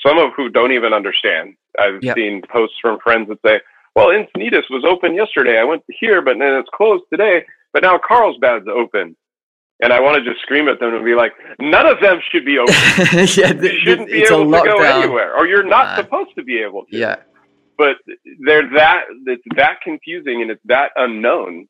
[0.05, 1.55] some of who don't even understand.
[1.79, 2.17] I've yep.
[2.17, 3.61] seen posts from friends that say,
[3.95, 5.59] well, Encinitas was open yesterday.
[5.59, 7.45] I went here, but then it's closed today.
[7.73, 9.17] But now Carlsbad's open.
[9.83, 12.45] And I want to just scream at them and be like, none of them should
[12.45, 12.75] be open.
[13.37, 16.85] yeah, you shouldn't be able to go anywhere, or you're not supposed to be able
[16.87, 16.97] to.
[16.97, 17.17] Yeah.
[17.77, 17.97] But
[18.45, 21.69] they're that it's that confusing and it's that unknown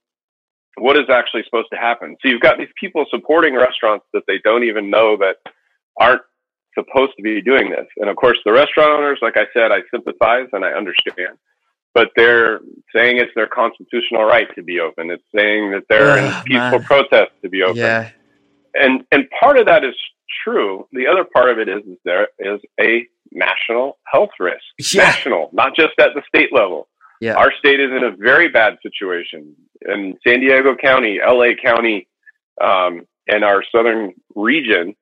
[0.77, 2.17] what is actually supposed to happen.
[2.21, 5.37] So you've got these people supporting restaurants that they don't even know that
[6.01, 6.23] aren't
[6.75, 7.87] supposed to be doing this.
[7.99, 11.39] And of course, the restaurant owners, like I said, I sympathize and I understand,
[11.95, 12.61] but they're
[12.95, 15.11] saying it's their constitutional right to be open.
[15.11, 16.85] It's saying that they're in peaceful man.
[16.85, 17.77] protest to be open.
[17.77, 18.11] Yeah.
[18.75, 19.95] And, and part of that is
[20.43, 20.87] true.
[20.93, 24.65] The other part of it is, is there is a national health risk.
[24.95, 25.05] Yeah.
[25.05, 26.89] National, not just at the state level.
[27.21, 27.35] Yeah.
[27.35, 32.09] Our state is in a very bad situation in San Diego County, LA County,
[32.61, 34.95] um, and our southern region,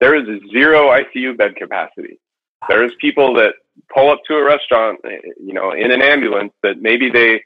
[0.00, 2.18] there is zero ICU bed capacity.
[2.68, 3.54] There is people that
[3.94, 5.00] pull up to a restaurant,
[5.38, 7.42] you know, in an ambulance that maybe they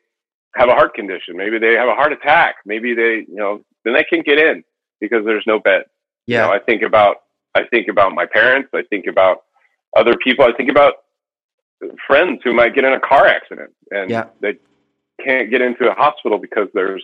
[0.55, 3.95] have a heart condition, maybe they have a heart attack, maybe they, you know, then
[3.95, 4.64] they can't get in
[5.01, 5.84] because there's no bed.
[6.26, 6.43] Yeah.
[6.43, 7.16] You know, I think about,
[7.55, 8.70] I think about my parents.
[8.74, 9.42] I think about
[9.96, 10.44] other people.
[10.44, 10.94] I think about
[12.07, 14.26] friends who might get in a car accident and yeah.
[14.40, 14.57] they
[15.24, 17.03] can't get into a hospital because there's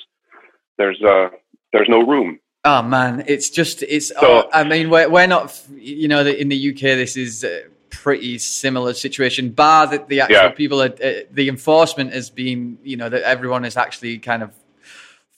[0.79, 1.29] there's uh
[1.73, 2.39] there's no room.
[2.65, 4.09] Oh man, it's just it's.
[4.09, 5.63] So, oh, I mean, we're we're not.
[5.77, 9.51] You know, in the UK, this is a pretty similar situation.
[9.51, 10.49] Bar that the actual yeah.
[10.51, 12.79] people, are, uh, the enforcement has been.
[12.83, 14.51] You know, that everyone is actually kind of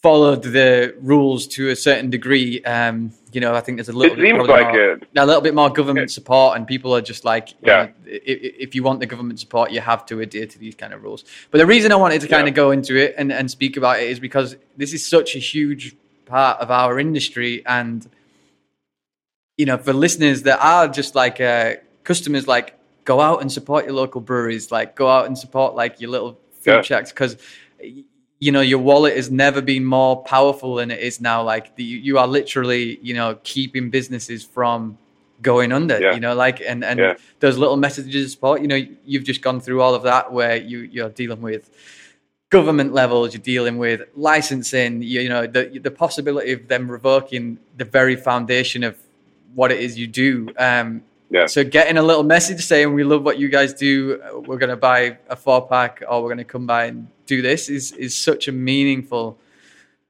[0.03, 2.63] followed the rules to a certain degree.
[2.63, 5.41] Um, you know, I think there's a little it bit seems like more, a little
[5.41, 7.85] bit more government support, and people are just like, yeah.
[7.85, 10.95] Know, if, if, you want the government support, you have to adhere to these kind
[10.95, 11.25] of rules.
[11.51, 12.51] But the reason I wanted to kind yeah.
[12.51, 15.39] of go into it and, and speak about it is because this is such a
[15.39, 15.97] huge
[16.27, 18.09] part of our industry, and
[19.57, 21.75] you know, for listeners that are just like uh,
[22.05, 26.01] customers, like go out and support your local breweries, like go out and support like
[26.01, 26.83] your little food yeah.
[26.83, 27.37] checks because
[28.41, 31.85] you know your wallet has never been more powerful than it is now like the,
[31.85, 34.97] you are literally you know keeping businesses from
[35.43, 36.15] going under yeah.
[36.15, 37.15] you know like and and yeah.
[37.41, 40.57] those little messages of support you know you've just gone through all of that where
[40.57, 41.71] you you're dealing with
[42.51, 47.59] government levels you're dealing with licensing you, you know the the possibility of them revoking
[47.77, 48.97] the very foundation of
[49.55, 51.47] what it is you do um yeah.
[51.47, 54.77] So getting a little message saying we love what you guys do, we're going to
[54.77, 58.17] buy a four pack or we're going to come by and do this is is
[58.17, 59.39] such a meaningful,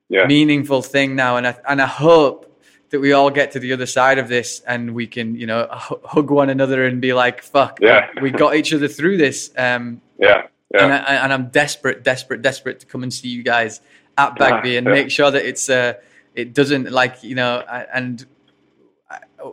[0.09, 0.27] yeah.
[0.27, 2.49] meaningful thing now, and I and I hope
[2.91, 5.67] that we all get to the other side of this and we can you know
[5.71, 10.01] hug one another and be like fuck yeah we got each other through this um
[10.19, 10.85] yeah, yeah.
[10.85, 13.83] And, I, and I'm desperate desperate desperate to come and see you guys
[14.17, 15.95] at Bagby yeah, and make sure that it's uh
[16.35, 17.63] it doesn't like you know
[17.93, 18.25] and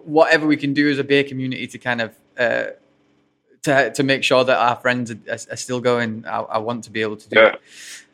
[0.06, 2.66] whatever we can do as a beer community to kind of uh,
[3.64, 6.26] to to make sure that our friends are, are still going.
[6.26, 7.48] I, I, want to be able to do yeah.
[7.48, 7.62] it.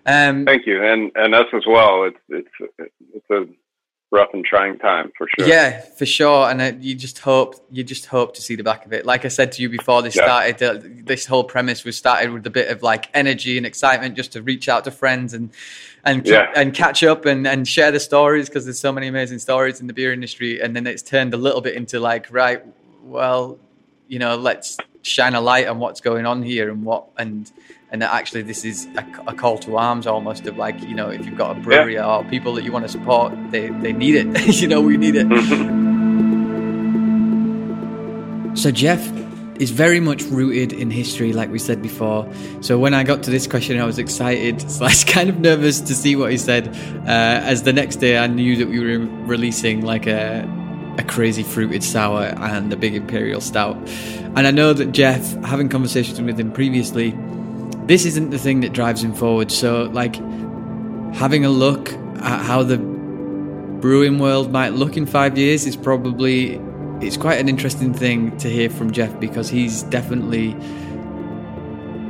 [0.05, 2.05] Um, Thank you, and and us as well.
[2.05, 3.45] It's it's it's a
[4.11, 5.47] rough and trying time for sure.
[5.47, 6.49] Yeah, for sure.
[6.49, 9.05] And uh, you just hope you just hope to see the back of it.
[9.05, 10.23] Like I said to you before this yeah.
[10.23, 14.15] started, uh, this whole premise was started with a bit of like energy and excitement,
[14.15, 15.51] just to reach out to friends and
[16.03, 16.51] and yeah.
[16.55, 19.87] and catch up and, and share the stories because there's so many amazing stories in
[19.87, 20.61] the beer industry.
[20.61, 22.63] And then it's turned a little bit into like, right,
[23.03, 23.57] well,
[24.07, 27.51] you know, let's shine a light on what's going on here and what and
[27.91, 31.09] and that actually this is a, a, call to arms almost of like you know
[31.09, 32.07] if you've got a brewery yeah.
[32.07, 35.15] or people that you want to support they they need it you know we need
[35.15, 35.27] it
[38.57, 39.01] so jeff
[39.61, 42.27] is very much rooted in history, like we said before.
[42.61, 45.93] So when I got to this question, I was excited, slash kind of nervous to
[45.93, 46.67] see what he said.
[47.05, 50.49] Uh, as the next day, I knew that we were releasing like a
[50.97, 53.77] a crazy fruited sour and a big imperial stout.
[54.35, 57.11] And I know that Jeff, having conversations with him previously,
[57.87, 59.51] this isn't the thing that drives him forward.
[59.51, 60.15] So like
[61.15, 66.61] having a look at how the brewing world might look in five years is probably
[67.01, 70.53] it's quite an interesting thing to hear from Jeff because he's definitely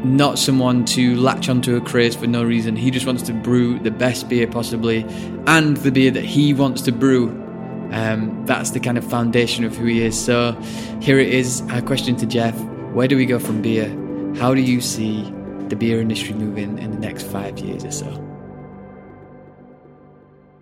[0.04, 2.76] not someone to latch onto a craze for no reason.
[2.76, 5.06] He just wants to brew the best beer possibly
[5.48, 7.30] and the beer that he wants to brew.
[7.92, 10.20] Um, that's the kind of foundation of who he is.
[10.20, 10.54] So
[11.02, 11.62] here it is.
[11.70, 12.58] A question to Jeff:
[12.94, 13.90] Where do we go from beer?
[14.38, 15.24] How do you see
[15.72, 18.28] the beer industry moving in the next five years or so?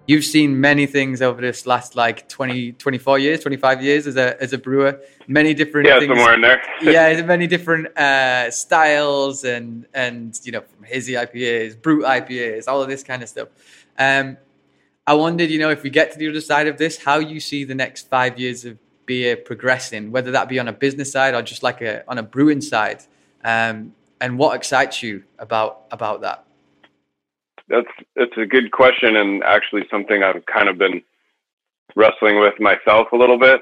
[0.05, 4.41] You've seen many things over this last like 20, 24 years, 25 years as a,
[4.41, 4.99] as a brewer.
[5.27, 6.09] Many different yeah, things.
[6.09, 6.61] somewhere in there.
[6.81, 12.81] yeah, many different uh, styles and, and, you know, from hazy IPAs, brut IPAs, all
[12.81, 13.49] of this kind of stuff.
[13.97, 14.37] Um,
[15.05, 17.39] I wondered, you know, if we get to the other side of this, how you
[17.39, 21.33] see the next five years of beer progressing, whether that be on a business side
[21.33, 23.03] or just like a, on a brewing side.
[23.43, 26.45] Um, and what excites you about, about that?
[27.69, 31.01] that's that's a good question and actually something I've kind of been
[31.95, 33.61] wrestling with myself a little bit.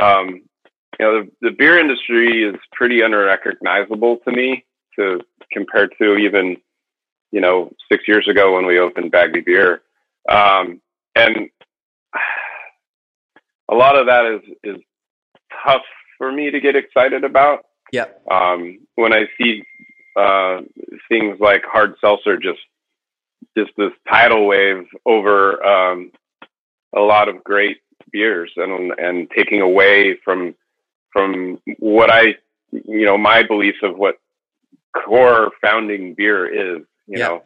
[0.00, 0.42] Um,
[0.98, 4.64] you know, the, the beer industry is pretty unrecognizable to me
[4.96, 5.20] to
[5.52, 6.56] compared to even
[7.32, 9.82] you know six years ago when we opened Bagby Beer,
[10.28, 10.80] um,
[11.16, 11.48] and
[13.70, 14.82] a lot of that is is
[15.64, 15.82] tough
[16.18, 17.64] for me to get excited about.
[17.92, 18.06] Yeah.
[18.30, 19.62] Um, when I see
[20.18, 20.60] uh,
[21.08, 22.60] things like hard seltzer just
[23.56, 26.10] just this tidal wave over um,
[26.94, 27.78] a lot of great
[28.10, 30.54] beers and and taking away from
[31.12, 32.34] from what I
[32.72, 34.16] you know my beliefs of what
[34.96, 37.28] core founding beer is you yeah.
[37.28, 37.42] know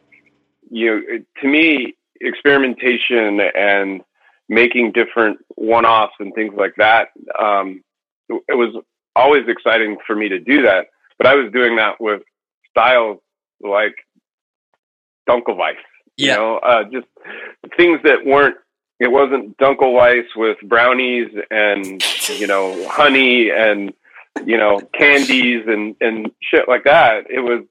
[0.69, 4.01] you to me experimentation and
[4.49, 7.09] making different one-offs and things like that
[7.39, 7.83] um,
[8.29, 8.75] it was
[9.15, 12.21] always exciting for me to do that but I was doing that with
[12.73, 13.19] styles
[13.61, 13.95] like
[15.29, 15.77] Dunkelweiss
[16.17, 16.33] yeah.
[16.33, 17.07] You know, uh, just
[17.77, 18.57] things that weren't.
[18.99, 22.03] It wasn't Dunkelweiss with brownies and
[22.39, 23.93] you know honey and
[24.45, 27.25] you know candies and and shit like that.
[27.29, 27.65] It was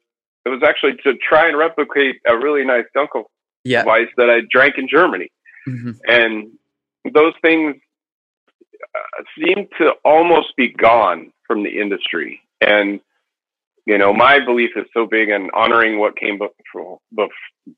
[0.44, 3.24] it was actually to try and replicate a really nice Dunkelweiss
[3.64, 3.84] yeah.
[3.84, 5.30] that I drank in Germany,
[5.68, 5.92] mm-hmm.
[6.08, 6.50] and
[7.14, 7.76] those things
[8.94, 12.40] uh, seem to almost be gone from the industry.
[12.60, 13.00] And
[13.86, 16.98] you know, my belief is so big in honoring what came before,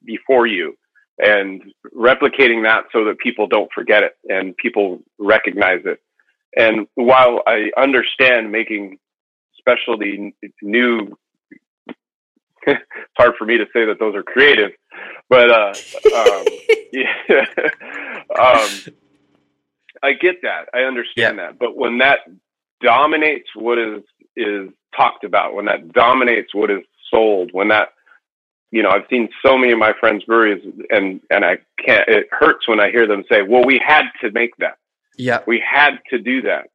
[0.05, 0.77] before you
[1.19, 1.63] and
[1.95, 6.01] replicating that so that people don't forget it and people recognize it.
[6.57, 8.99] And while I understand making
[9.57, 11.17] specialty new,
[12.67, 12.83] it's
[13.17, 14.71] hard for me to say that those are creative,
[15.29, 15.75] but uh,
[16.17, 16.45] um,
[16.93, 17.15] yeah,
[18.39, 18.95] um,
[20.03, 20.67] I get that.
[20.75, 21.47] I understand yeah.
[21.47, 21.59] that.
[21.59, 22.21] But when that
[22.83, 24.03] dominates what is
[24.37, 27.91] is talked about, when that dominates what is sold, when that
[28.75, 30.61] you know, I've seen so many of my friends' breweries,
[30.91, 32.09] and and I can't.
[32.09, 34.79] It hurts when I hear them say, "Well, we had to make that.
[35.17, 36.71] Yeah, we had to do that."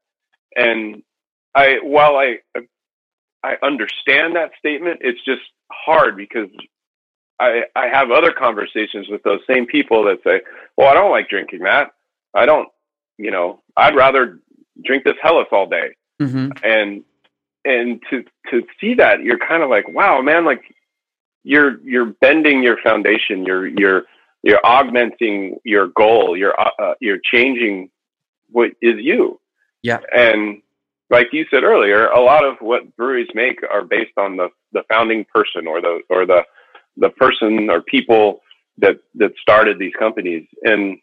[0.56, 1.04] And
[1.54, 2.38] I, while I,
[3.44, 6.48] I understand that statement, it's just hard because
[7.38, 10.40] I I have other conversations with those same people that say,
[10.78, 11.92] "Well, I don't like drinking that.
[12.34, 12.70] I don't,
[13.18, 14.40] you know, I'd rather
[14.84, 16.52] drink this Helles all day." Mm-hmm.
[16.64, 17.04] And
[17.66, 20.64] and to to see that you're kind of like wow man like
[21.44, 23.46] you're you're bending your foundation.
[23.46, 24.04] You're you're
[24.44, 26.38] you're augmenting your goal.
[26.38, 27.90] You're uh, uh, you're changing
[28.52, 29.40] what is you.
[29.82, 30.00] Yeah.
[30.16, 30.62] And
[31.10, 34.84] like you said earlier a lot of what breweries make are based on the the
[34.90, 36.44] founding person or the or the
[36.98, 38.42] the person or people
[38.78, 40.48] that that started these companies.
[40.64, 41.00] And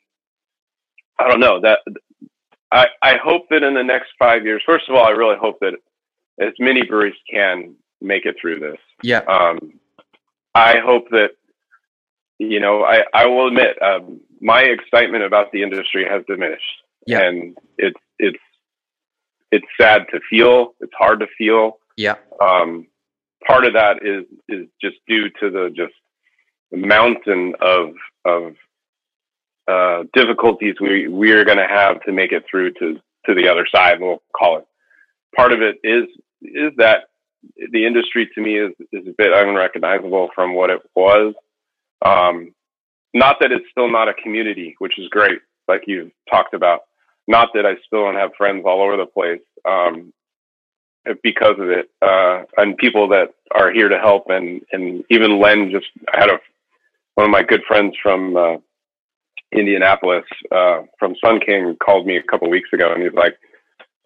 [1.18, 1.80] i don't know that
[2.72, 5.58] i i hope that in the next 5 years first of all i really hope
[5.60, 5.74] that
[6.40, 8.78] as many breweries can make it through this.
[9.02, 9.20] Yeah.
[9.20, 9.80] Um,
[10.54, 11.30] I hope that,
[12.38, 16.62] you know, I, I will admit, um, my excitement about the industry has diminished.
[17.06, 17.22] Yeah.
[17.22, 18.38] And it's, it's,
[19.50, 20.74] it's sad to feel.
[20.80, 21.78] It's hard to feel.
[21.96, 22.16] Yeah.
[22.40, 22.86] Um,
[23.46, 25.94] part of that is, is just due to the just
[26.70, 27.90] the mountain of,
[28.24, 28.56] of,
[29.68, 33.48] uh, difficulties we, we are going to have to make it through to, to the
[33.48, 34.00] other side.
[34.00, 34.66] We'll call it.
[35.36, 36.04] Part of it is
[36.42, 37.04] is that
[37.72, 41.34] the industry to me is, is a bit unrecognizable from what it was.
[42.04, 42.54] Um,
[43.14, 46.82] not that it's still not a community, which is great, like you talked about.
[47.26, 50.12] Not that I still don't have friends all over the place um,
[51.22, 54.26] because of it, uh, and people that are here to help.
[54.28, 56.38] And and even Len just I had a
[57.14, 58.56] one of my good friends from uh,
[59.52, 63.36] Indianapolis uh, from Sun King called me a couple weeks ago, and he's like,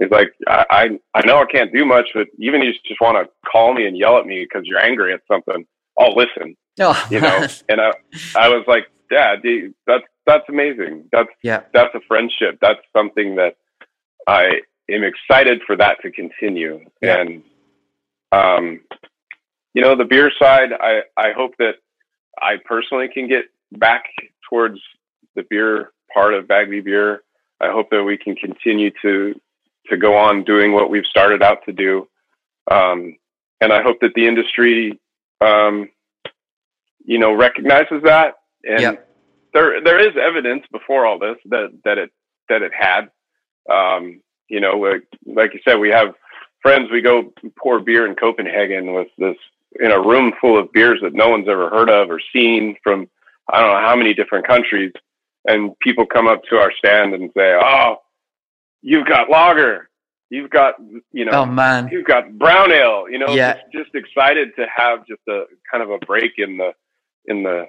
[0.01, 3.03] He's like, I, I, I know I can't do much, but even if you just
[3.03, 5.67] want to call me and yell at me because you're angry at something,
[5.99, 6.57] I'll listen.
[6.81, 7.07] Oh.
[7.11, 7.91] You know, and I,
[8.35, 9.41] I was like, Dad,
[9.87, 11.09] that's that's amazing.
[11.13, 11.63] That's yeah.
[11.75, 12.59] That's a friendship.
[12.63, 13.57] That's something that
[14.27, 14.61] I
[14.91, 16.81] am excited for that to continue.
[17.03, 17.21] Yeah.
[17.21, 17.43] And
[18.33, 18.81] um,
[19.75, 21.75] you know, the beer side, I I hope that
[22.41, 24.05] I personally can get back
[24.49, 24.81] towards
[25.35, 27.23] the beer part of Bagby Beer.
[27.61, 29.41] I hope that we can continue to
[29.87, 32.09] to go on doing what we've started out to do.
[32.71, 33.17] Um,
[33.61, 34.99] and I hope that the industry,
[35.41, 35.89] um,
[37.05, 38.37] you know, recognizes that.
[38.65, 38.97] And Yeah.
[39.53, 42.11] there there is evidence before all this that that it
[42.49, 43.11] that it had.
[43.69, 46.15] Um, you know, like, like you said, we have
[46.61, 46.91] friends.
[46.91, 49.37] We go pour beer in Copenhagen with this
[49.79, 53.09] in a room full of beers that no one's ever heard of or seen from
[53.53, 54.93] I don't know how many different countries.
[55.47, 57.97] And people come up to our stand and say, "Oh,
[58.83, 59.89] you've got lager,
[60.29, 60.75] you've got
[61.13, 61.89] you know, Oh man.
[61.91, 63.55] you've got brown ale." You know, Yeah.
[63.73, 66.73] just, just excited to have just a kind of a break in the
[67.27, 67.67] in the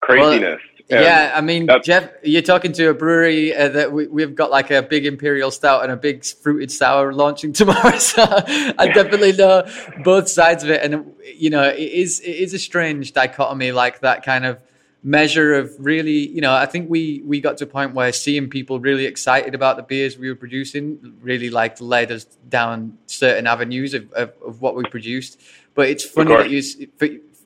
[0.00, 0.60] craziness.
[0.88, 4.50] And yeah, I mean, Jeff, you're talking to a brewery uh, that we, we've got
[4.50, 7.96] like a big imperial stout and a big fruited sour launching tomorrow.
[7.98, 9.70] So I definitely know
[10.04, 14.00] both sides of it, and you know, it is it is a strange dichotomy, like
[14.00, 14.58] that kind of
[15.02, 18.50] measure of really, you know, I think we we got to a point where seeing
[18.50, 23.46] people really excited about the beers we were producing really like led us down certain
[23.46, 25.40] avenues of, of, of what we produced.
[25.74, 26.62] But it's funny that you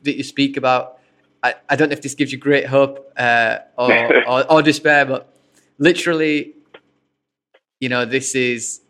[0.03, 0.99] that you speak about.
[1.43, 5.05] I, I don't know if this gives you great hope uh, or, or or despair,
[5.05, 5.33] but
[5.79, 6.55] literally,
[7.81, 8.81] you know, this is.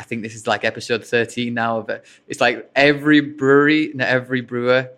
[0.00, 2.04] I think this is like episode thirteen now of it.
[2.28, 4.90] It's like every brewery and every brewer,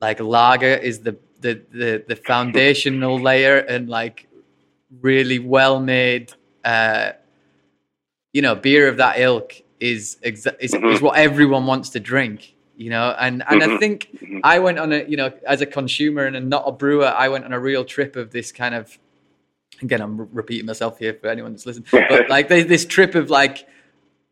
[0.00, 4.28] like lager is the the the, the foundational layer and like
[5.00, 6.32] really well made
[6.64, 7.12] uh
[8.32, 10.94] you know beer of that ilk is exa- is, Mhm.
[10.94, 13.78] is what everyone wants to drink you know and and i Mhm.
[13.78, 14.40] think Mhm.
[14.44, 17.28] i went on a you know as a consumer and a, not a brewer i
[17.28, 18.98] went on a real trip of this kind of
[19.82, 23.66] again i'm repeating myself here for anyone that's listening but like this trip of like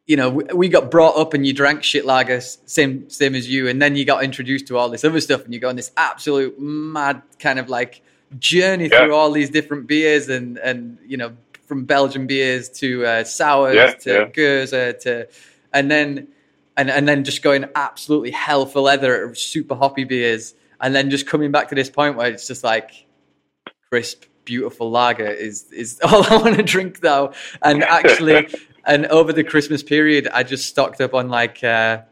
[0.08, 3.68] you know, we, got brought up and you drank shit lagers, same same as you,
[3.68, 5.92] and then you got introduced to all this other stuff, and you go on this
[5.96, 8.00] absolute mad kind of like
[8.38, 9.04] journey Yeah.
[9.04, 11.36] through all these different beers, and and you know,
[11.66, 14.24] from Belgian beers to uh, sours Yeah, to yeah.
[14.32, 15.28] Goerser to,
[15.74, 16.28] and then
[16.78, 21.10] and and then just going absolutely hell for leather, at super hoppy beers, and then
[21.10, 23.04] just coming back to this point where it's just like
[23.90, 27.32] crisp, beautiful lager is is all I want to drink now.
[27.60, 28.48] And actually,
[28.88, 32.02] and over the Christmas period, I just stocked up on like uh,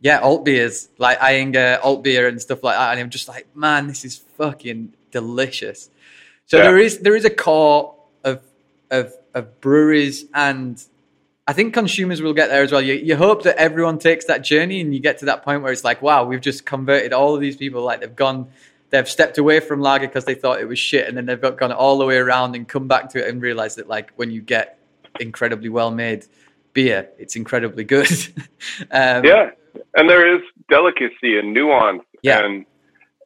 [0.00, 2.90] yeah, alt beers, like Eyinger alt beer and stuff like that.
[2.92, 5.88] And I'm just like, man, this is fucking delicious.
[6.46, 6.64] So Yeah.
[6.64, 7.94] there is there is a core
[8.24, 8.42] of
[8.90, 10.82] of of breweries and
[11.48, 12.82] I think consumers will get there as well.
[12.82, 15.70] You, you hope that everyone takes that journey and you get to that point where
[15.72, 17.82] it's like, wow, we've just converted all of these people.
[17.84, 18.48] Like they've gone,
[18.90, 21.56] they've stepped away from lager because they thought it was shit, and then they've got,
[21.56, 24.32] gone all the way around and come back to it and realize that like when
[24.32, 24.76] you get
[25.20, 26.26] incredibly well made
[26.72, 28.08] beer, it's incredibly good.
[28.90, 29.50] um, yeah
[29.94, 32.44] and there is delicacy and nuance Yeah.
[32.44, 32.66] and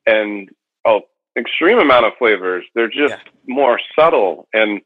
[0.06, 0.48] and
[0.84, 1.02] oh
[1.36, 3.30] extreme amount of flavors they're just Yeah.
[3.46, 4.80] more subtle and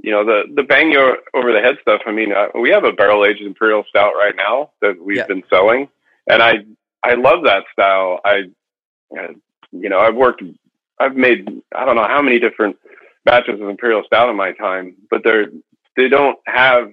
[0.00, 2.84] you know the the bang you over the head stuff i mean uh, we have
[2.84, 5.26] a barrel aged imperial stout right now that we've Yeah.
[5.26, 5.88] been selling
[6.30, 6.58] and i
[7.02, 8.42] i love that style i
[9.18, 9.28] uh,
[9.72, 10.42] you know i've worked
[11.00, 12.76] i've made i don't know how many different
[13.24, 15.46] batches of imperial stout in my time but they're
[15.98, 16.90] they don't have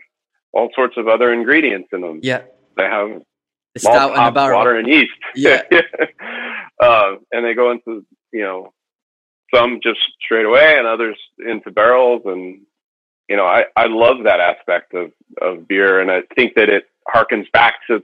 [0.52, 2.42] all sorts of other ingredients in them yeah,
[2.76, 3.22] they have
[3.84, 5.12] malt, the hops, water, and yeast.
[5.36, 5.64] Yeah.
[6.82, 8.74] uh, and they go into you know
[9.54, 12.24] some just straight away, and others into barrels.
[12.26, 12.62] And
[13.30, 15.12] you know, I I love that aspect of
[15.42, 18.04] of beer, and I think that it harkens back to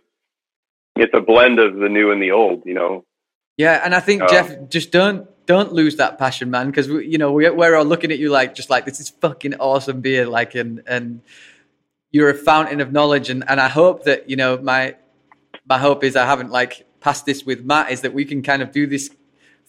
[0.95, 2.64] it's a blend of the new and the old.
[2.65, 3.06] You know,
[3.57, 7.18] Yeah, and I think Um, Jeff, just don't don't lose that passion, man, because you
[7.18, 10.26] know we, we're all looking at you like just like this is fucking awesome beer,
[10.26, 11.22] like and and
[12.11, 14.95] you're a fountain of knowledge, and and I hope that you know my
[15.68, 18.61] my hope is I haven't like passed this with Matt is that we can kind
[18.61, 19.10] of do this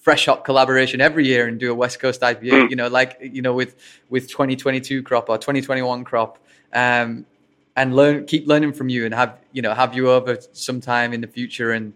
[0.00, 2.70] fresh hop collaboration every year and do a West Coast IPA, Mm.
[2.70, 3.74] you know, like you know with
[4.08, 6.38] with 2022 crop or 2021 crop.
[6.72, 7.26] Um,
[7.74, 11.20] and learn, keep learning from you, and have you know have you over sometime in
[11.22, 11.94] the future, and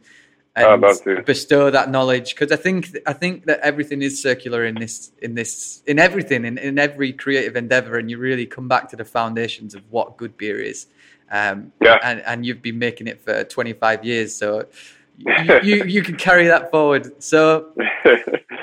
[0.57, 1.23] and love to.
[1.23, 5.35] bestow that knowledge because I think I think that everything is circular in this in
[5.35, 9.05] this in everything in, in every creative endeavor, and you really come back to the
[9.05, 10.87] foundations of what good beer is.
[11.31, 11.99] Um, Yeah.
[12.03, 14.67] and and you've been making it for 25 years, so
[15.19, 17.23] you, you you can carry that forward.
[17.23, 17.73] So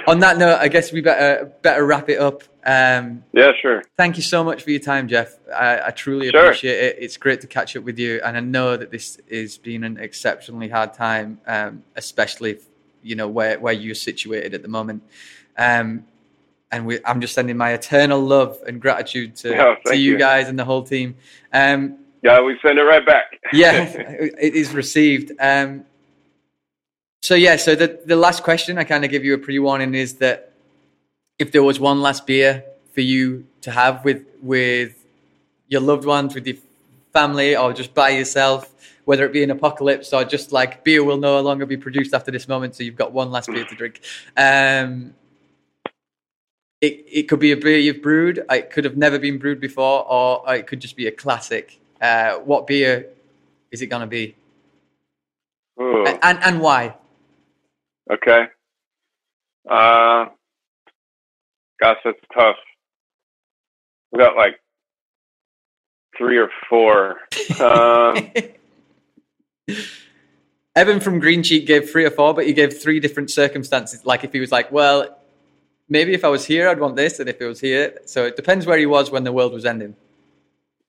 [0.08, 2.44] on that note, I guess we better better wrap it up.
[2.66, 3.84] Um, yeah, sure.
[3.98, 5.38] thank you so much for your time, Jeff.
[5.54, 6.46] I, I truly Sure.
[6.46, 6.96] appreciate it.
[7.00, 9.98] It's great to catch up with you, and I know that this has been an
[9.98, 12.60] exceptionally hard time, um, especially
[13.02, 15.04] you know where where you're situated at the moment.
[15.58, 16.06] Um,
[16.72, 20.18] and we, I'm just sending my eternal love and gratitude to, Oh, to you, you.
[20.18, 21.16] guys and the whole team.
[21.54, 23.40] Um, Yeah, we send it right back.
[23.54, 25.34] yeah, it is received.
[27.24, 29.96] So yeah, so the the last question I kind of give you a pre warning
[29.96, 30.52] is that
[31.40, 35.06] if there was one last beer for you to have with with
[35.70, 36.58] your loved ones, with your
[37.14, 38.74] family, or just by yourself,
[39.06, 42.30] whether it be an apocalypse or just like beer will no longer be produced after
[42.30, 44.02] this moment, so you've got one last beer to drink.
[44.36, 45.14] Um,
[46.82, 48.44] it, it could be a beer you've brewed.
[48.52, 51.80] It could have never been brewed before, or it could just be a classic.
[52.02, 53.08] Uh, what beer
[53.72, 54.36] is it going to be,
[55.82, 56.96] Ooh, A- and and why?
[58.12, 58.46] Okay.
[59.70, 60.26] Uh,
[61.80, 62.56] gosh, that's tough.
[64.12, 64.60] We got like
[66.18, 67.18] three or four.
[67.60, 68.32] Um,
[70.76, 74.06] Evan from Green Cheek gave three or four, but he gave three different circumstances.
[74.06, 75.18] Like if he was like, well,
[75.88, 78.36] maybe if I was here, I'd want this, and if it was here, so it
[78.36, 79.96] depends where he was when the world was ending.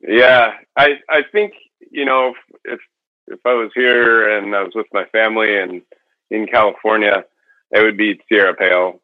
[0.00, 1.54] Yeah, I I think
[1.90, 2.80] you know if, if
[3.26, 5.82] if I was here and I was with my family and
[6.30, 7.24] in California,
[7.70, 9.00] it would be Sierra Pale.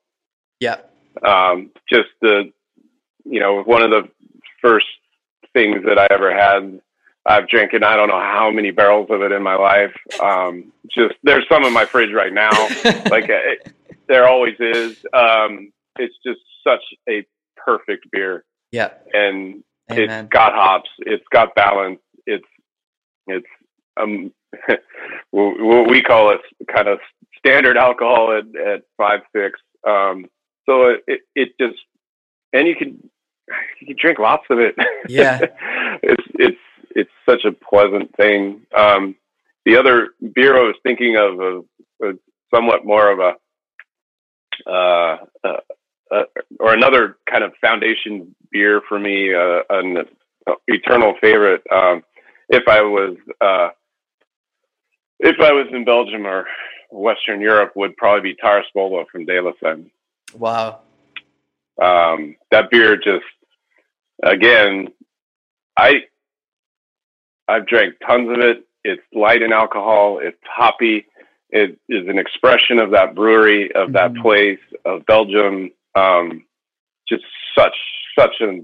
[0.61, 0.77] Yeah,
[1.25, 2.53] Um, just the
[3.25, 4.09] you know one of the
[4.61, 4.87] first
[5.53, 6.81] things that I ever had.
[7.27, 9.95] I've drinking I don't know how many barrels of it in my life.
[10.23, 12.51] Um, just there's some in my fridge right now.
[13.11, 13.73] like it,
[14.09, 14.97] there always is.
[15.13, 17.27] Um, it's just such a
[17.57, 20.25] perfect beer, yeah, and amen.
[20.25, 20.91] it's got hops.
[21.01, 22.01] It's got balance.
[22.27, 22.47] It's
[23.27, 23.47] it's
[24.03, 24.33] um
[25.31, 26.41] what we call it
[26.73, 26.99] kind of
[27.39, 29.61] standard alcohol at at five six.
[29.87, 30.27] Um,
[30.67, 31.79] so it, it it just
[32.53, 33.11] and you can
[33.81, 34.75] you can drink lots of it.
[35.09, 35.41] Yeah.
[36.03, 36.59] it's it's
[36.95, 38.63] it's such a pleasant thing.
[38.77, 39.17] Um,
[39.65, 41.65] the other beer I was thinking of was,
[41.99, 42.17] was
[42.53, 43.33] somewhat more of a
[44.71, 45.61] uh, uh,
[46.11, 46.25] uh,
[46.59, 50.05] or another kind of foundation beer for me, uh, an
[50.67, 51.63] eternal favorite.
[51.73, 52.03] Um,
[52.49, 53.69] if I was uh,
[55.21, 56.47] if I was in Belgium or
[56.91, 59.91] Western Europe, would probably be Taras Boulba from De La Senne.
[60.35, 60.81] wow,
[61.81, 63.25] Um, that beer just
[64.23, 64.89] again,
[65.77, 66.05] I
[67.49, 68.65] I've drank tons of it.
[68.85, 70.19] It's light in alcohol.
[70.23, 71.07] It's hoppy.
[71.51, 74.23] It is an expression of that brewery, of that Mhm.
[74.23, 75.73] place, of Belgium.
[75.97, 76.45] Um,
[77.09, 77.25] just
[77.57, 77.77] such
[78.19, 78.61] such a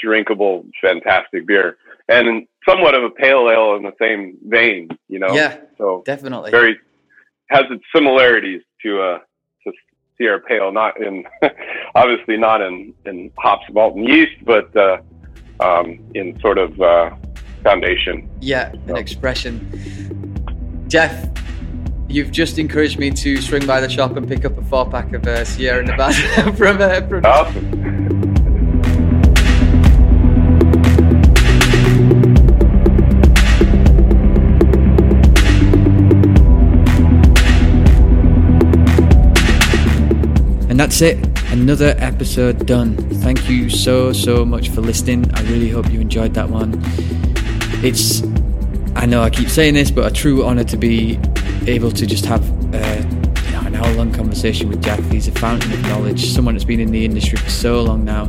[0.00, 1.76] drinkable, fantastic beer,
[2.08, 4.88] and somewhat of a pale ale in the same vein.
[5.08, 6.50] You know, yeah, so definitely.
[6.50, 6.78] very
[7.48, 9.18] has its similarities to uh
[9.64, 9.72] to
[10.18, 11.24] Sierra Pale, not in
[11.94, 14.98] obviously not in in hops, malt, and yeast, but uh,
[15.60, 17.10] um, in sort of uh,
[17.62, 18.28] foundation.
[18.40, 19.68] Yeah, an expression.
[20.88, 21.28] Jeff,
[22.08, 25.12] you've just encouraged me to swing by the shop and pick up a four pack
[25.12, 28.21] of uh, Sierra Nevada from, uh, from Awesome.
[40.82, 41.16] That's it.
[41.52, 42.96] Another episode done.
[43.20, 45.32] Thank you so, so much for listening.
[45.32, 46.72] I really hope you enjoyed that one.
[47.84, 48.24] It's,
[48.96, 51.20] I know I keep saying this, but a true honor to be
[51.68, 52.42] able to just have
[52.74, 53.00] uh,
[53.44, 54.98] you know, an hour long conversation with Jack.
[55.04, 58.24] He's a fountain of knowledge, someone that's been in the industry for so long now,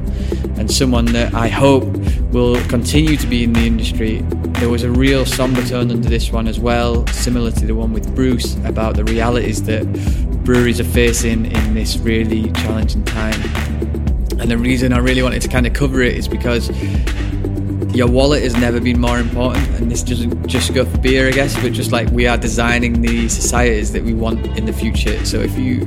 [0.55, 1.85] and someone that I hope
[2.31, 4.19] will continue to be in the industry.
[4.59, 7.93] There was a real somber tone under this one as well, similar to the one
[7.93, 9.85] with Bruce about the realities that
[10.43, 13.41] breweries are facing in this really challenging time.
[14.39, 16.69] And the reason I really wanted to kind of cover it is because
[17.95, 21.31] your wallet has never been more important and this doesn't just go for beer i
[21.31, 25.23] guess but just like we are designing the societies that we want in the future
[25.23, 25.83] so if you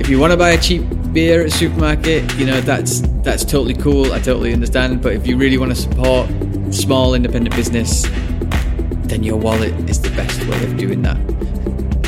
[0.00, 3.44] if you want to buy a cheap beer at a supermarket you know that's that's
[3.44, 6.28] totally cool i totally understand but if you really want to support
[6.74, 8.02] small independent business
[9.06, 11.29] then your wallet is the best way of doing that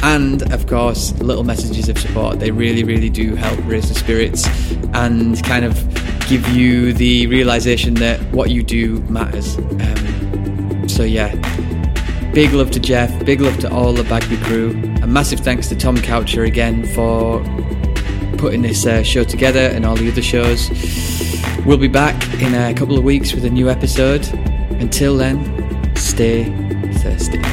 [0.03, 2.41] and of course little messages of support.
[2.41, 4.47] They really really do help raise the spirits
[4.95, 5.74] and kind of
[6.29, 9.57] give you the realization that what you do matters.
[9.59, 11.35] Um, so yeah.
[12.33, 13.24] Big love to jeff.
[13.27, 14.70] Big love to all the bagby crew.
[15.03, 17.41] A massive thanks to tom coucher again for
[18.39, 20.70] putting this uh, show together and all the other shows.
[21.66, 24.27] We'll be back in a couple of weeks with a new episode.
[24.81, 26.45] Until then stay
[26.95, 27.52] thirsty